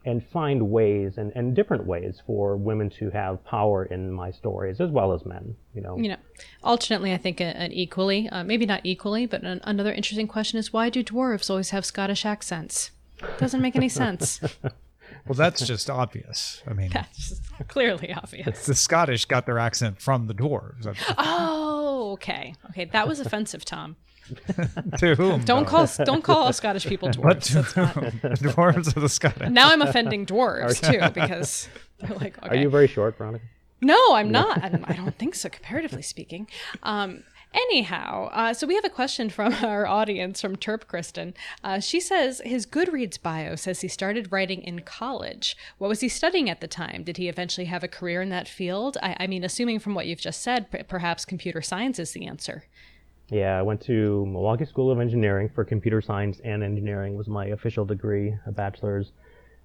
and 0.06 0.26
find 0.34 0.70
ways 0.70 1.18
and, 1.18 1.32
and 1.36 1.56
different 1.56 1.86
ways 1.86 2.22
for 2.26 2.58
women 2.58 2.90
to 2.90 3.10
have 3.12 3.44
power 3.46 3.86
in 3.86 4.12
my 4.12 4.32
stories 4.32 4.82
as 4.82 4.90
well 4.90 5.14
as 5.14 5.26
men 5.26 5.56
you 5.74 5.82
know 5.82 5.98
you 5.98 6.10
know 6.10 6.18
alternately 6.64 7.14
i 7.14 7.18
think 7.18 7.40
an 7.40 7.72
equally 7.72 8.28
uh, 8.30 8.44
maybe 8.44 8.66
not 8.66 8.82
equally 8.84 9.26
but 9.26 9.44
an, 9.44 9.62
another 9.64 9.94
interesting 9.94 10.28
question 10.28 10.60
is 10.60 10.74
why 10.74 10.90
do 10.90 11.04
dwarves 11.04 11.50
always 11.50 11.70
have 11.70 11.86
scottish 11.86 12.26
accents 12.26 12.92
doesn't 13.38 13.62
make 13.62 13.76
any 13.76 13.90
sense 13.90 14.42
well 15.28 15.36
that's 15.36 15.66
just 15.66 15.90
obvious 15.90 16.62
i 16.68 16.74
mean 16.74 16.90
that's 16.94 17.42
clearly 17.68 18.14
obvious 18.14 18.66
the 18.66 18.76
scottish 18.76 19.26
got 19.26 19.46
their 19.46 19.60
accent 19.60 20.00
from 20.02 20.28
the 20.28 20.34
dwarves 20.34 20.86
oh 21.18 22.12
okay 22.14 22.56
okay 22.70 22.86
that 22.86 23.08
was 23.08 23.20
offensive 23.20 23.66
tom 23.66 23.96
to 25.00 25.16
whom? 25.16 25.44
Don't 25.44 25.66
call 25.66 25.88
don't 26.06 26.24
call 26.24 26.38
all 26.44 26.54
Scottish 26.54 26.86
people 26.86 27.10
dwarves. 27.10 27.24
What 27.24 27.42
to 27.42 27.56
not... 27.56 27.96
dwarves 28.40 28.96
are 28.96 29.02
the 29.02 29.10
Scottish. 29.10 29.50
Now 29.50 29.70
I'm 29.70 29.82
offending 29.82 30.26
dwarves 30.26 30.80
too 30.80 31.12
because 31.14 31.68
they're 32.00 32.16
like. 32.16 32.38
Okay. 32.42 32.48
Are 32.48 32.56
you 32.56 32.70
very 32.70 32.88
short, 32.88 33.18
Veronica? 33.18 33.44
No, 33.82 34.14
I'm 34.14 34.32
not. 34.32 34.64
I 34.64 34.94
don't 34.94 35.18
think 35.18 35.36
so, 35.36 35.50
comparatively 35.50 36.02
speaking. 36.02 36.48
Um, 36.84 37.24
Anyhow, 37.54 38.30
uh, 38.32 38.54
so 38.54 38.66
we 38.66 38.74
have 38.76 38.86
a 38.86 38.90
question 38.90 39.30
from 39.30 39.54
our 39.64 39.86
audience 39.86 40.42
from 40.42 40.56
Terp 40.56 40.88
Kristen. 40.88 41.36
Uh, 41.64 41.80
she 41.80 42.00
says 42.00 42.42
his 42.44 42.66
Goodreads 42.66 43.22
bio 43.22 43.56
says 43.56 43.82
he 43.82 43.88
started 43.88 44.32
writing 44.32 44.62
in 44.64 44.82
college. 44.82 45.56
What 45.78 45.88
was 45.88 46.00
he 46.00 46.10
studying 46.10 46.50
at 46.50 46.62
the 46.62 46.68
time? 46.68 47.04
Did 47.04 47.18
he 47.18 47.30
eventually 47.30 47.66
have 47.66 47.84
a 47.84 47.88
career 47.88 48.22
in 48.22 48.30
that 48.30 48.48
field? 48.48 48.98
I, 49.04 49.16
I 49.20 49.28
mean, 49.28 49.44
assuming 49.44 49.80
from 49.80 49.94
what 49.94 50.08
you've 50.08 50.20
just 50.20 50.42
said, 50.42 50.72
p- 50.72 50.82
perhaps 50.84 51.26
computer 51.26 51.62
science 51.62 52.00
is 52.00 52.12
the 52.12 52.26
answer. 52.26 52.64
Yeah, 53.30 53.58
I 53.58 53.62
went 53.62 53.82
to 53.82 54.26
Milwaukee 54.26 54.66
School 54.66 54.92
of 54.92 55.00
Engineering 55.00 55.50
for 55.54 55.64
computer 55.64 56.02
science 56.02 56.40
and 56.44 56.64
engineering 56.64 57.16
was 57.16 57.28
my 57.28 57.48
official 57.48 57.86
degree, 57.86 58.36
a 58.48 58.52
bachelor's. 58.52 59.12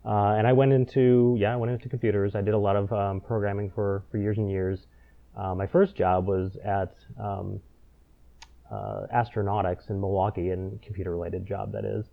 Uh, 0.04 0.34
and 0.36 0.46
I 0.46 0.52
went 0.52 0.72
into 0.72 1.36
yeah, 1.38 1.52
I 1.52 1.56
went 1.56 1.72
into 1.72 1.88
computers. 1.88 2.34
I 2.34 2.40
did 2.40 2.54
a 2.54 2.58
lot 2.58 2.76
of 2.76 2.92
um, 2.92 3.20
programming 3.20 3.70
for 3.70 4.04
for 4.10 4.18
years 4.18 4.38
and 4.38 4.50
years. 4.50 4.86
Uh, 5.36 5.54
my 5.54 5.66
first 5.66 5.96
job 5.96 6.26
was 6.26 6.56
at 6.64 6.94
um, 7.20 7.60
uh, 8.70 9.06
Astronautics 9.14 9.90
in 9.90 10.00
Milwaukee, 10.00 10.50
and 10.50 10.80
computer-related 10.82 11.46
job 11.46 11.72
that 11.72 11.84
is. 11.84 12.06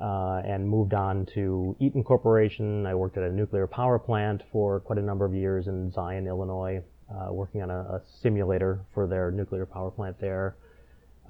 Uh, 0.00 0.42
and 0.44 0.68
moved 0.68 0.92
on 0.92 1.24
to 1.24 1.74
Eaton 1.80 2.04
Corporation. 2.04 2.84
I 2.84 2.94
worked 2.94 3.16
at 3.16 3.24
a 3.24 3.32
nuclear 3.32 3.66
power 3.66 3.98
plant 3.98 4.42
for 4.52 4.80
quite 4.80 4.98
a 4.98 5.02
number 5.02 5.24
of 5.24 5.34
years 5.34 5.68
in 5.68 5.90
Zion, 5.90 6.26
Illinois, 6.26 6.82
uh, 7.10 7.32
working 7.32 7.62
on 7.62 7.70
a, 7.70 7.78
a 7.78 8.02
simulator 8.20 8.80
for 8.92 9.06
their 9.06 9.30
nuclear 9.30 9.64
power 9.64 9.90
plant 9.90 10.20
there. 10.20 10.54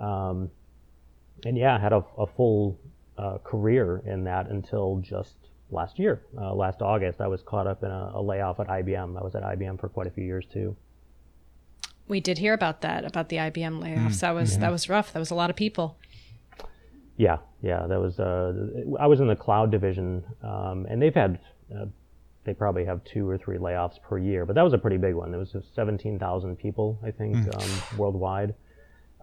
Um, 0.00 0.50
and 1.44 1.56
yeah, 1.56 1.76
I 1.76 1.78
had 1.78 1.92
a, 1.92 2.04
a 2.18 2.26
full 2.26 2.78
uh, 3.18 3.38
career 3.44 4.02
in 4.04 4.24
that 4.24 4.48
until 4.48 4.98
just 4.98 5.34
last 5.70 5.98
year. 5.98 6.22
Uh, 6.38 6.54
last 6.54 6.82
August, 6.82 7.20
I 7.20 7.26
was 7.26 7.42
caught 7.42 7.66
up 7.66 7.82
in 7.82 7.90
a, 7.90 8.12
a, 8.14 8.22
layoff 8.22 8.60
at 8.60 8.68
IBM. 8.68 9.18
I 9.18 9.22
was 9.22 9.34
at 9.34 9.42
IBM 9.42 9.80
for 9.80 9.88
quite 9.88 10.06
a 10.06 10.10
few 10.10 10.24
years 10.24 10.46
too. 10.52 10.76
We 12.08 12.20
did 12.20 12.38
hear 12.38 12.54
about 12.54 12.82
that, 12.82 13.04
about 13.04 13.28
the 13.28 13.36
IBM 13.36 13.82
layoffs. 13.82 14.16
Mm, 14.16 14.20
that 14.20 14.34
was 14.34 14.54
yeah. 14.54 14.60
that 14.60 14.72
was 14.72 14.88
rough. 14.88 15.12
That 15.12 15.18
was 15.18 15.30
a 15.30 15.34
lot 15.34 15.50
of 15.50 15.56
people. 15.56 15.98
Yeah, 17.16 17.38
yeah, 17.62 17.86
that 17.86 18.00
was. 18.00 18.20
Uh, 18.20 18.94
I 19.00 19.06
was 19.06 19.20
in 19.20 19.26
the 19.26 19.36
cloud 19.36 19.70
division, 19.70 20.24
um, 20.42 20.86
and 20.88 21.00
they've 21.00 21.14
had. 21.14 21.38
Uh, 21.74 21.86
they 22.44 22.54
probably 22.54 22.84
have 22.84 23.02
two 23.02 23.28
or 23.28 23.36
three 23.36 23.58
layoffs 23.58 24.00
per 24.00 24.18
year, 24.18 24.46
but 24.46 24.54
that 24.54 24.62
was 24.62 24.72
a 24.72 24.78
pretty 24.78 24.98
big 24.98 25.16
one. 25.16 25.32
There 25.32 25.40
was 25.40 25.56
17,000 25.74 26.56
people, 26.56 26.96
I 27.02 27.10
think, 27.10 27.34
mm. 27.34 27.60
um, 27.60 27.98
worldwide 27.98 28.54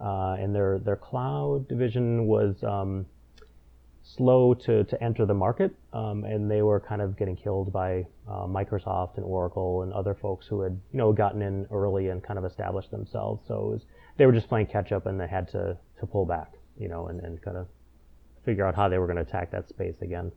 uh, 0.02 0.36
and 0.40 0.54
their 0.54 0.80
their 0.80 0.96
cloud 0.96 1.68
division 1.68 2.26
was 2.26 2.64
um, 2.64 3.06
slow 4.04 4.54
to, 4.54 4.84
to 4.84 5.04
enter 5.04 5.26
the 5.26 5.34
market, 5.34 5.74
um, 5.94 6.26
and 6.26 6.52
they 6.52 6.62
were 6.62 6.80
kind 6.80 7.02
of 7.02 7.18
getting 7.18 7.36
killed 7.36 7.72
by 7.72 8.06
uh, 8.30 8.46
Microsoft 8.46 9.16
and 9.16 9.26
Oracle 9.26 9.82
and 9.84 9.94
other 9.94 10.14
folks 10.14 10.46
who 10.46 10.62
had 10.62 10.80
you 10.92 10.98
know 10.98 11.14
gotten 11.14 11.42
in 11.42 11.66
early 11.72 12.10
and 12.10 12.22
kind 12.22 12.38
of 12.38 12.46
established 12.46 12.92
themselves. 12.92 13.42
So 13.48 13.70
was, 13.72 13.86
they 14.18 14.26
were 14.26 14.34
just 14.34 14.50
playing 14.50 14.68
catch 14.68 14.92
up, 14.92 15.06
and 15.06 15.20
they 15.20 15.28
had 15.28 15.48
to 15.50 15.78
to 16.00 16.06
pull 16.06 16.26
back, 16.26 16.54
you 16.78 16.90
know, 16.90 17.08
and, 17.08 17.22
and 17.22 17.42
kind 17.42 17.58
of 17.58 17.68
figure 18.44 18.66
out 18.68 18.76
how 18.76 18.90
they 18.90 18.98
were 18.98 19.08
going 19.08 19.16
to 19.16 19.24
attack 19.24 19.52
that 19.52 19.70
space 19.70 19.96
again. 20.02 20.32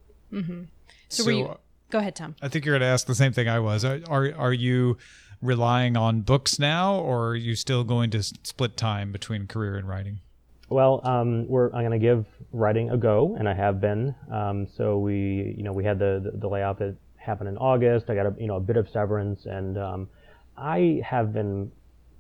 So, 1.08 1.24
were 1.24 1.32
you, 1.32 1.58
go 1.90 1.98
ahead, 1.98 2.14
Tom. 2.14 2.36
I 2.40 2.48
think 2.48 2.64
you're 2.64 2.74
going 2.74 2.86
to 2.86 2.92
ask 2.92 3.06
the 3.06 3.14
same 3.14 3.32
thing 3.32 3.48
I 3.48 3.58
was. 3.58 3.84
Are, 3.84 4.00
are 4.08 4.32
are 4.36 4.52
you 4.52 4.96
relying 5.42 5.96
on 5.96 6.22
books 6.22 6.58
now, 6.58 6.94
or 6.96 7.30
are 7.30 7.36
you 7.36 7.56
still 7.56 7.84
going 7.84 8.10
to 8.10 8.22
split 8.22 8.76
time 8.76 9.12
between 9.12 9.46
career 9.46 9.76
and 9.76 9.88
writing? 9.88 10.20
Well, 10.68 11.00
um, 11.04 11.46
we're 11.46 11.66
I'm 11.66 11.86
going 11.86 11.92
to 11.92 12.04
give 12.04 12.26
writing 12.52 12.90
a 12.90 12.96
go, 12.96 13.36
and 13.38 13.48
I 13.48 13.54
have 13.54 13.80
been. 13.80 14.14
Um, 14.32 14.66
so 14.76 14.98
we, 14.98 15.54
you 15.56 15.62
know, 15.62 15.72
we 15.72 15.84
had 15.84 15.98
the, 15.98 16.20
the 16.32 16.38
the 16.38 16.48
layoff 16.48 16.78
that 16.78 16.96
happened 17.16 17.48
in 17.48 17.56
August. 17.56 18.10
I 18.10 18.14
got 18.14 18.26
a 18.26 18.34
you 18.38 18.48
know 18.48 18.56
a 18.56 18.60
bit 18.60 18.76
of 18.76 18.88
severance, 18.88 19.46
and 19.46 19.78
um, 19.78 20.08
I 20.56 21.00
have 21.04 21.32
been 21.32 21.70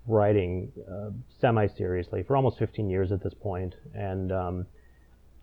writing 0.06 0.70
uh, 0.88 1.10
semi 1.40 1.66
seriously 1.66 2.22
for 2.22 2.36
almost 2.36 2.58
15 2.58 2.88
years 2.88 3.10
at 3.10 3.20
this 3.20 3.34
point, 3.34 3.74
and 3.94 4.30
um, 4.30 4.66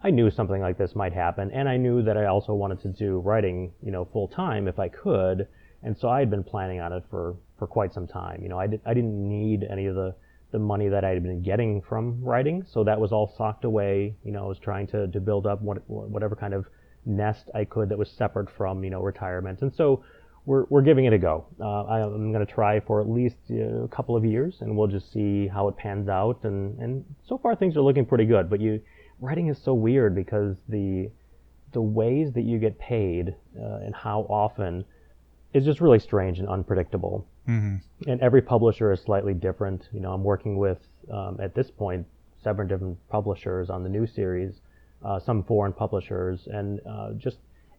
I 0.02 0.10
knew 0.10 0.32
something 0.32 0.62
like 0.62 0.78
this 0.78 0.96
might 0.96 1.14
happen, 1.14 1.52
and 1.52 1.68
I 1.68 1.76
knew 1.76 2.04
that 2.04 2.18
I 2.18 2.26
also 2.28 2.54
wanted 2.54 2.82
to 2.84 2.88
do 2.88 3.20
writing, 3.20 3.74
you 3.82 3.92
know, 3.92 4.06
full 4.06 4.30
time 4.30 4.70
if 4.70 4.80
I 4.80 4.88
could, 4.88 5.48
and 5.82 5.98
so 5.98 6.08
I 6.08 6.20
had 6.20 6.30
been 6.30 6.44
planning 6.44 6.80
on 6.80 6.94
it 6.94 7.04
for 7.10 7.36
for 7.60 7.68
quite 7.68 7.94
some 7.94 8.08
time. 8.08 8.42
You 8.42 8.48
know, 8.48 8.60
I 8.60 8.68
did 8.68 8.80
I 8.86 8.94
didn't 8.94 9.28
need 9.28 9.66
any 9.70 9.88
of 9.88 9.96
the 9.96 10.16
the 10.54 10.60
money 10.60 10.88
that 10.88 11.04
I 11.04 11.10
had 11.10 11.24
been 11.24 11.42
getting 11.42 11.82
from 11.82 12.24
writing, 12.24 12.64
so 12.72 12.86
that 12.86 12.98
was 12.98 13.12
all 13.12 13.34
socked 13.38 13.66
away. 13.66 14.16
You 14.24 14.32
know, 14.32 14.46
I 14.46 14.48
was 14.48 14.60
trying 14.60 14.88
to 14.88 15.08
to 15.08 15.20
build 15.20 15.46
up 15.46 15.62
what, 15.62 15.78
whatever 15.90 16.36
kind 16.36 16.54
of 16.54 16.66
nest 17.06 17.50
I 17.54 17.66
could 17.66 17.90
that 17.90 17.98
was 17.98 18.10
separate 18.10 18.50
from 18.50 18.84
you 18.86 18.90
know 18.90 19.02
retirement, 19.02 19.62
and 19.62 19.76
so 19.76 20.04
we're, 20.46 20.66
we're 20.70 20.82
giving 20.82 21.06
it 21.06 21.14
a 21.14 21.18
go. 21.18 21.46
Uh, 21.60 21.86
I'm 21.86 22.32
going 22.32 22.46
to 22.46 22.52
try 22.52 22.80
for 22.82 23.00
at 23.00 23.10
least 23.10 23.38
uh, 23.50 23.84
a 23.84 23.88
couple 23.88 24.16
of 24.16 24.26
years, 24.26 24.58
and 24.60 24.76
we'll 24.76 24.88
just 24.88 25.12
see 25.12 25.48
how 25.48 25.70
it 25.70 25.78
pans 25.78 26.10
out. 26.10 26.44
And, 26.44 26.78
and 26.80 27.06
so 27.26 27.38
far, 27.38 27.56
things 27.56 27.78
are 27.78 27.82
looking 27.82 28.06
pretty 28.06 28.26
good. 28.26 28.50
But 28.50 28.60
you, 28.60 28.82
writing 29.22 29.48
is 29.48 29.58
so 29.64 29.74
weird 29.74 30.16
because 30.16 30.58
the 30.68 31.10
the 31.72 31.82
ways 31.82 32.32
that 32.34 32.44
you 32.44 32.60
get 32.60 32.78
paid 32.78 33.36
uh, 33.60 33.78
and 33.84 33.96
how 33.96 34.28
often 34.30 34.86
is 35.54 35.66
just 35.66 35.82
really 35.82 35.98
strange 36.00 36.38
and 36.40 36.48
unpredictable. 36.48 37.28
Mm-hmm. 37.50 37.78
And 38.08 38.22
every 38.22 38.42
publisher 38.42 38.92
is 38.92 39.02
slightly 39.02 39.34
different. 39.34 39.88
You 39.92 40.00
know, 40.00 40.14
I'm 40.14 40.24
working 40.24 40.58
with 40.58 40.80
um, 41.12 41.40
at 41.42 41.56
this 41.56 41.72
point 41.72 42.06
seven 42.44 42.68
different 42.68 42.98
publishers 43.10 43.70
on 43.70 43.84
the 43.84 43.90
new 43.90 44.06
series, 44.06 44.62
uh, 45.04 45.20
some 45.20 45.44
foreign 45.44 45.74
publishers, 45.74 46.48
and 46.48 46.82
uh, 46.88 47.14
just 47.14 47.38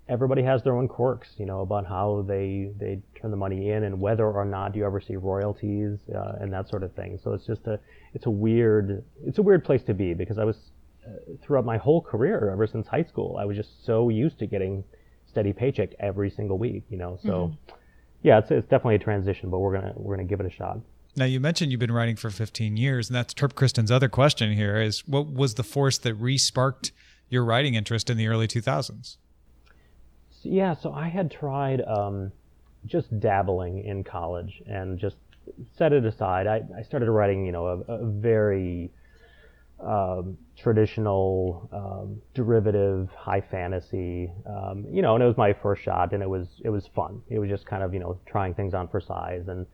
everybody 0.08 0.42
has 0.42 0.62
their 0.62 0.76
own 0.76 0.88
quirks, 0.88 1.28
you 1.38 1.46
know, 1.46 1.60
about 1.60 1.86
how 1.86 2.24
they 2.26 2.70
they 2.78 3.00
turn 3.20 3.30
the 3.30 3.36
money 3.36 3.70
in 3.70 3.84
and 3.84 4.00
whether 4.00 4.30
or 4.30 4.44
not 4.44 4.74
you 4.74 4.84
ever 4.84 5.00
see 5.00 5.16
royalties 5.16 5.98
uh, 6.14 6.32
and 6.40 6.52
that 6.52 6.68
sort 6.68 6.82
of 6.82 6.92
thing. 6.94 7.18
So 7.22 7.32
it's 7.32 7.46
just 7.46 7.66
a 7.66 7.78
it's 8.14 8.26
a 8.26 8.30
weird 8.30 9.04
it's 9.26 9.38
a 9.38 9.42
weird 9.42 9.64
place 9.64 9.82
to 9.84 9.94
be 9.94 10.14
because 10.14 10.38
I 10.38 10.44
was 10.44 10.56
uh, 11.06 11.10
throughout 11.42 11.64
my 11.64 11.76
whole 11.76 12.00
career 12.00 12.50
ever 12.50 12.66
since 12.66 12.86
high 12.86 13.04
school 13.04 13.36
I 13.38 13.44
was 13.44 13.56
just 13.56 13.84
so 13.84 14.08
used 14.08 14.38
to 14.38 14.46
getting 14.46 14.84
steady 15.26 15.52
paycheck 15.52 15.90
every 15.98 16.30
single 16.30 16.58
week, 16.58 16.84
you 16.90 16.96
know. 16.96 17.18
So 17.22 17.52
yeah, 18.24 18.38
it's 18.38 18.50
it's 18.50 18.66
definitely 18.66 18.96
a 18.96 18.98
transition, 18.98 19.50
but 19.50 19.58
we're 19.58 19.74
gonna 19.74 19.92
we're 19.94 20.16
gonna 20.16 20.26
give 20.26 20.40
it 20.40 20.46
a 20.46 20.50
shot. 20.50 20.80
Now 21.14 21.26
you 21.26 21.38
mentioned 21.38 21.70
you've 21.70 21.78
been 21.78 21.92
writing 21.92 22.16
for 22.16 22.30
15 22.30 22.76
years, 22.76 23.08
and 23.08 23.14
that's 23.14 23.32
Terp 23.34 23.54
Kristen's 23.54 23.90
other 23.90 24.08
question 24.08 24.52
here: 24.54 24.80
is 24.80 25.06
what 25.06 25.30
was 25.30 25.54
the 25.54 25.62
force 25.62 25.98
that 25.98 26.14
re-sparked 26.14 26.90
your 27.28 27.44
writing 27.44 27.74
interest 27.74 28.08
in 28.08 28.16
the 28.16 28.26
early 28.26 28.48
2000s? 28.48 29.18
Yeah, 30.42 30.74
so 30.74 30.92
I 30.92 31.08
had 31.08 31.30
tried 31.30 31.82
um, 31.82 32.32
just 32.86 33.18
dabbling 33.20 33.84
in 33.84 34.02
college 34.02 34.62
and 34.66 34.98
just 34.98 35.16
set 35.76 35.92
it 35.92 36.04
aside. 36.06 36.46
I, 36.46 36.62
I 36.76 36.82
started 36.82 37.10
writing, 37.10 37.44
you 37.44 37.52
know, 37.52 37.66
a, 37.66 37.92
a 37.92 38.06
very 38.06 38.90
um, 39.84 40.36
traditional, 40.56 41.68
um, 41.72 42.20
derivative, 42.34 43.08
high 43.16 43.40
fantasy, 43.40 44.32
um, 44.46 44.84
you 44.90 45.02
know, 45.02 45.14
and 45.14 45.22
it 45.22 45.26
was 45.26 45.36
my 45.36 45.52
first 45.52 45.82
shot, 45.82 46.12
and 46.12 46.22
it 46.22 46.28
was 46.28 46.48
it 46.64 46.70
was 46.70 46.86
fun. 46.94 47.20
It 47.28 47.38
was 47.38 47.48
just 47.48 47.66
kind 47.66 47.82
of 47.82 47.92
you 47.92 48.00
know 48.00 48.18
trying 48.26 48.54
things 48.54 48.74
on 48.74 48.88
for 48.88 49.00
size, 49.00 49.48
and 49.48 49.66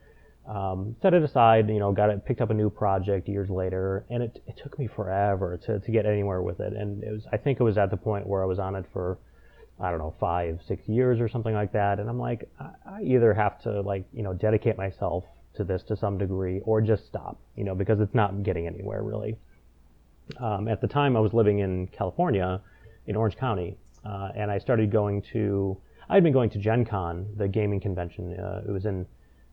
um, 0.47 0.95
set 1.01 1.13
it 1.13 1.23
aside. 1.23 1.69
You 1.69 1.79
know, 1.79 1.91
got 1.91 2.09
it 2.09 2.25
picked 2.25 2.41
up 2.41 2.49
a 2.49 2.53
new 2.53 2.69
project 2.69 3.27
years 3.27 3.49
later, 3.49 4.05
and 4.09 4.23
it 4.23 4.41
it 4.47 4.57
took 4.61 4.77
me 4.77 4.87
forever 4.87 5.59
to 5.65 5.79
to 5.79 5.91
get 5.91 6.05
anywhere 6.05 6.41
with 6.41 6.59
it, 6.59 6.73
and 6.73 7.03
it 7.03 7.11
was 7.11 7.25
I 7.31 7.37
think 7.37 7.59
it 7.59 7.63
was 7.63 7.77
at 7.77 7.89
the 7.89 7.97
point 7.97 8.27
where 8.27 8.43
I 8.43 8.45
was 8.45 8.59
on 8.59 8.75
it 8.75 8.85
for 8.91 9.17
I 9.79 9.89
don't 9.89 9.99
know, 9.99 10.13
five, 10.19 10.59
six 10.67 10.87
years 10.87 11.19
or 11.19 11.27
something 11.27 11.55
like 11.55 11.71
that. 11.73 11.99
And 11.99 12.07
I'm 12.07 12.19
like, 12.19 12.47
I, 12.59 12.69
I 12.85 13.01
either 13.01 13.33
have 13.33 13.59
to 13.63 13.81
like, 13.81 14.05
you 14.13 14.21
know, 14.21 14.33
dedicate 14.33 14.77
myself 14.77 15.23
to 15.55 15.63
this 15.63 15.83
to 15.83 15.97
some 15.97 16.17
degree 16.17 16.61
or 16.63 16.81
just 16.81 17.07
stop, 17.07 17.39
you 17.55 17.63
know, 17.63 17.73
because 17.75 17.99
it's 17.99 18.13
not 18.13 18.43
getting 18.43 18.67
anywhere 18.67 19.01
really. 19.01 19.37
Um, 20.39 20.67
at 20.67 20.81
the 20.81 20.87
time 20.87 21.15
I 21.15 21.19
was 21.19 21.33
living 21.33 21.59
in 21.59 21.87
California 21.87 22.61
in 23.07 23.15
Orange 23.15 23.37
County, 23.37 23.77
uh, 24.05 24.29
and 24.35 24.49
I 24.49 24.57
started 24.57 24.91
going 24.91 25.21
to, 25.33 25.77
I 26.09 26.15
had 26.15 26.23
been 26.23 26.33
going 26.33 26.49
to 26.51 26.59
Gen 26.59 26.85
Con, 26.85 27.27
the 27.37 27.47
gaming 27.47 27.79
convention. 27.79 28.39
Uh, 28.39 28.61
it 28.67 28.71
was 28.71 28.85
in 28.85 29.05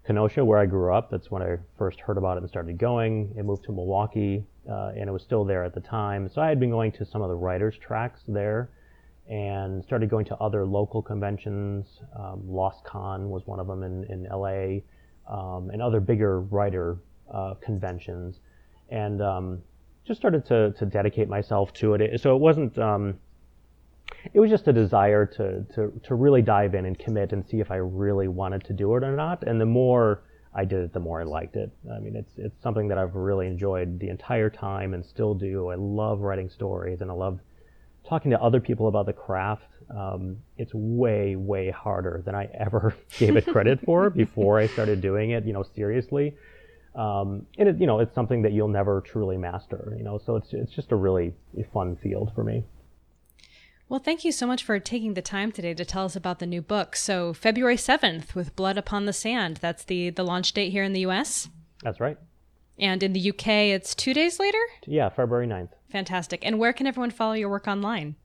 Kenosha 0.06 0.44
where 0.44 0.58
I 0.58 0.66
grew 0.66 0.94
up. 0.94 1.10
That's 1.10 1.30
when 1.30 1.42
I 1.42 1.56
first 1.76 2.00
heard 2.00 2.16
about 2.16 2.36
it 2.36 2.42
and 2.42 2.48
started 2.48 2.78
going. 2.78 3.34
It 3.36 3.44
moved 3.44 3.64
to 3.64 3.72
Milwaukee, 3.72 4.44
uh, 4.70 4.92
and 4.96 5.08
it 5.08 5.12
was 5.12 5.22
still 5.22 5.44
there 5.44 5.64
at 5.64 5.74
the 5.74 5.80
time. 5.80 6.28
So 6.28 6.40
I 6.40 6.48
had 6.48 6.58
been 6.58 6.70
going 6.70 6.92
to 6.92 7.04
some 7.04 7.22
of 7.22 7.28
the 7.28 7.34
writers' 7.34 7.76
tracks 7.76 8.20
there 8.26 8.70
and 9.28 9.84
started 9.84 10.08
going 10.08 10.24
to 10.24 10.36
other 10.36 10.64
local 10.64 11.02
conventions. 11.02 12.00
Um, 12.18 12.42
LosCon 12.48 13.28
was 13.28 13.46
one 13.46 13.60
of 13.60 13.66
them 13.66 13.82
in, 13.82 14.04
in 14.04 14.24
LA, 14.24 14.80
um, 15.28 15.68
and 15.70 15.82
other 15.82 16.00
bigger 16.00 16.40
writer 16.40 16.96
uh, 17.30 17.54
conventions, 17.62 18.40
and 18.88 19.20
um, 19.20 19.62
just 20.08 20.20
started 20.20 20.44
to, 20.46 20.72
to 20.72 20.86
dedicate 20.86 21.28
myself 21.28 21.72
to 21.74 21.94
it. 21.94 22.20
so 22.20 22.34
it 22.34 22.40
wasn't. 22.40 22.76
Um, 22.78 23.18
it 24.32 24.40
was 24.40 24.50
just 24.50 24.66
a 24.66 24.72
desire 24.72 25.26
to, 25.26 25.62
to, 25.74 26.00
to 26.02 26.14
really 26.14 26.42
dive 26.42 26.74
in 26.74 26.86
and 26.86 26.98
commit 26.98 27.32
and 27.32 27.46
see 27.46 27.60
if 27.60 27.70
I 27.70 27.76
really 27.76 28.26
wanted 28.26 28.64
to 28.64 28.72
do 28.72 28.96
it 28.96 29.04
or 29.04 29.14
not. 29.14 29.42
And 29.42 29.60
the 29.60 29.66
more 29.66 30.22
I 30.54 30.64
did 30.64 30.80
it, 30.80 30.92
the 30.92 31.00
more 31.00 31.20
I 31.20 31.24
liked 31.24 31.56
it. 31.56 31.70
I 31.94 31.98
mean, 32.00 32.16
it's 32.16 32.32
it's 32.36 32.60
something 32.62 32.88
that 32.88 32.98
I've 32.98 33.14
really 33.14 33.46
enjoyed 33.46 34.00
the 34.00 34.08
entire 34.08 34.50
time 34.50 34.94
and 34.94 35.04
still 35.04 35.34
do. 35.34 35.68
I 35.68 35.76
love 35.76 36.20
writing 36.20 36.48
stories 36.48 37.02
and 37.02 37.10
I 37.10 37.14
love 37.14 37.38
talking 38.08 38.30
to 38.30 38.40
other 38.40 38.60
people 38.60 38.88
about 38.88 39.06
the 39.06 39.12
craft, 39.12 39.68
um, 39.94 40.38
it's 40.56 40.72
way, 40.74 41.36
way 41.36 41.70
harder 41.70 42.22
than 42.24 42.34
I 42.34 42.44
ever 42.54 42.94
gave 43.18 43.36
it 43.36 43.46
credit 43.46 43.80
for 43.84 44.10
before 44.24 44.58
I 44.58 44.66
started 44.66 45.00
doing 45.00 45.30
it, 45.30 45.44
you 45.44 45.52
know, 45.52 45.64
seriously. 45.74 46.34
Um, 46.98 47.46
and 47.58 47.68
it, 47.68 47.78
you 47.78 47.86
know, 47.86 48.00
it's 48.00 48.12
something 48.12 48.42
that 48.42 48.52
you'll 48.52 48.66
never 48.66 49.00
truly 49.00 49.36
master, 49.36 49.94
you 49.96 50.02
know, 50.02 50.18
so 50.18 50.34
it's, 50.34 50.52
it's 50.52 50.72
just 50.72 50.90
a 50.90 50.96
really 50.96 51.32
fun 51.72 51.96
field 52.02 52.32
for 52.34 52.42
me. 52.42 52.64
Well, 53.88 54.00
thank 54.00 54.24
you 54.24 54.32
so 54.32 54.48
much 54.48 54.64
for 54.64 54.80
taking 54.80 55.14
the 55.14 55.22
time 55.22 55.52
today 55.52 55.74
to 55.74 55.84
tell 55.84 56.04
us 56.04 56.16
about 56.16 56.40
the 56.40 56.46
new 56.46 56.60
book. 56.60 56.96
So, 56.96 57.32
February 57.32 57.76
7th 57.76 58.34
with 58.34 58.56
Blood 58.56 58.76
Upon 58.76 59.06
the 59.06 59.12
Sand, 59.12 59.58
that's 59.58 59.84
the, 59.84 60.10
the 60.10 60.24
launch 60.24 60.52
date 60.52 60.70
here 60.70 60.82
in 60.82 60.92
the 60.92 61.06
US. 61.06 61.48
That's 61.84 62.00
right. 62.00 62.18
And 62.80 63.00
in 63.02 63.12
the 63.12 63.30
UK, 63.30 63.46
it's 63.46 63.94
two 63.94 64.12
days 64.12 64.40
later? 64.40 64.58
Yeah, 64.84 65.08
February 65.08 65.46
9th. 65.46 65.70
Fantastic. 65.90 66.44
And 66.44 66.58
where 66.58 66.72
can 66.72 66.88
everyone 66.88 67.10
follow 67.10 67.34
your 67.34 67.48
work 67.48 67.68
online? 67.68 68.16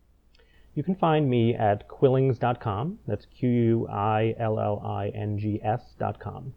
You 0.74 0.82
can 0.82 0.96
find 0.96 1.30
me 1.30 1.54
at 1.54 1.88
quillings.com. 1.88 3.00
That's 3.08 3.28
Q 3.28 3.50
U 3.50 3.88
I 3.88 4.34
L 4.40 4.60
L 4.60 4.82
I 4.84 5.10
N 5.10 5.38
G 5.38 5.62
S.com. 5.64 6.56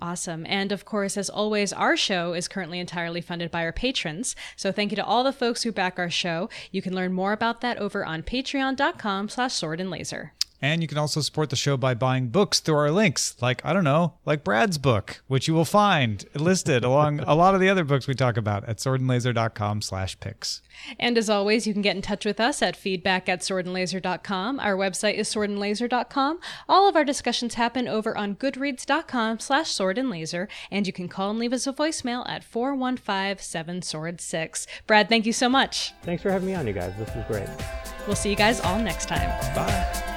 Awesome. 0.00 0.46
And 0.48 0.72
of 0.72 0.84
course, 0.84 1.16
as 1.18 1.28
always, 1.28 1.72
our 1.72 1.96
show 1.96 2.32
is 2.32 2.48
currently 2.48 2.80
entirely 2.80 3.20
funded 3.20 3.50
by 3.50 3.64
our 3.64 3.72
patrons. 3.72 4.34
So 4.56 4.72
thank 4.72 4.92
you 4.92 4.96
to 4.96 5.04
all 5.04 5.22
the 5.22 5.32
folks 5.32 5.62
who 5.62 5.72
back 5.72 5.98
our 5.98 6.08
show. 6.08 6.48
You 6.72 6.80
can 6.80 6.94
learn 6.94 7.12
more 7.12 7.32
about 7.32 7.60
that 7.60 7.76
over 7.76 8.04
on 8.04 8.22
patreon.com 8.22 9.28
slash 9.28 9.54
sword 9.54 9.80
and 9.80 9.90
laser. 9.90 10.32
And 10.62 10.82
you 10.82 10.88
can 10.88 10.98
also 10.98 11.20
support 11.20 11.50
the 11.50 11.56
show 11.56 11.76
by 11.76 11.94
buying 11.94 12.28
books 12.28 12.60
through 12.60 12.76
our 12.76 12.90
links, 12.90 13.36
like, 13.40 13.64
I 13.64 13.72
don't 13.72 13.84
know, 13.84 14.14
like 14.26 14.44
Brad's 14.44 14.78
book, 14.78 15.22
which 15.26 15.48
you 15.48 15.54
will 15.54 15.64
find 15.64 16.24
listed 16.34 16.84
along 16.84 17.20
a 17.20 17.34
lot 17.34 17.54
of 17.54 17.60
the 17.60 17.68
other 17.68 17.84
books 17.84 18.06
we 18.06 18.14
talk 18.14 18.36
about 18.36 18.68
at 18.68 18.78
swordandlaser.com 18.78 19.82
slash 19.82 20.18
picks. 20.20 20.62
And 20.98 21.18
as 21.18 21.30
always, 21.30 21.66
you 21.66 21.72
can 21.72 21.82
get 21.82 21.96
in 21.96 22.02
touch 22.02 22.24
with 22.24 22.40
us 22.40 22.62
at 22.62 22.76
feedback 22.76 23.28
at 23.28 23.40
swordandlaser.com. 23.40 24.60
Our 24.60 24.76
website 24.76 25.14
is 25.14 25.28
swordandlaser.com. 25.32 26.40
All 26.68 26.88
of 26.88 26.96
our 26.96 27.04
discussions 27.04 27.54
happen 27.54 27.88
over 27.88 28.16
on 28.16 28.36
goodreads.com 28.36 29.40
slash 29.40 29.68
swordandlaser. 29.68 30.48
And 30.70 30.86
you 30.86 30.92
can 30.92 31.08
call 31.08 31.30
and 31.30 31.38
leave 31.38 31.52
us 31.52 31.66
a 31.66 31.72
voicemail 31.72 32.28
at 32.28 32.48
415-7-SWORD-6. 32.50 34.66
Brad, 34.86 35.08
thank 35.08 35.26
you 35.26 35.32
so 35.32 35.48
much. 35.48 35.92
Thanks 36.02 36.22
for 36.22 36.30
having 36.30 36.46
me 36.46 36.54
on, 36.54 36.66
you 36.66 36.72
guys. 36.72 36.92
This 36.98 37.14
was 37.14 37.24
great. 37.26 37.48
We'll 38.06 38.16
see 38.16 38.30
you 38.30 38.36
guys 38.36 38.60
all 38.60 38.78
next 38.78 39.08
time. 39.08 39.28
Bye. 39.54 40.09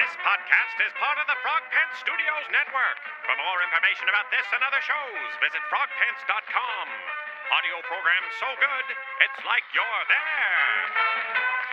This 0.00 0.12
podcast 0.26 0.76
is 0.80 0.92
part 0.98 1.18
of 1.20 1.26
the 1.28 1.36
Frog 1.44 1.60
Studios 2.00 2.46
Network. 2.48 2.98
For 3.28 3.36
more 3.36 3.58
information 3.60 4.08
about 4.08 4.30
this 4.32 4.46
and 4.56 4.62
other 4.64 4.80
shows, 4.80 5.30
visit 5.44 5.60
frogpants.com. 5.68 6.86
Audio 7.50 7.76
program 7.84 8.24
so 8.40 8.48
good, 8.56 8.86
it's 9.20 9.40
like 9.44 9.64
you're 9.74 10.04
there. 10.08 11.69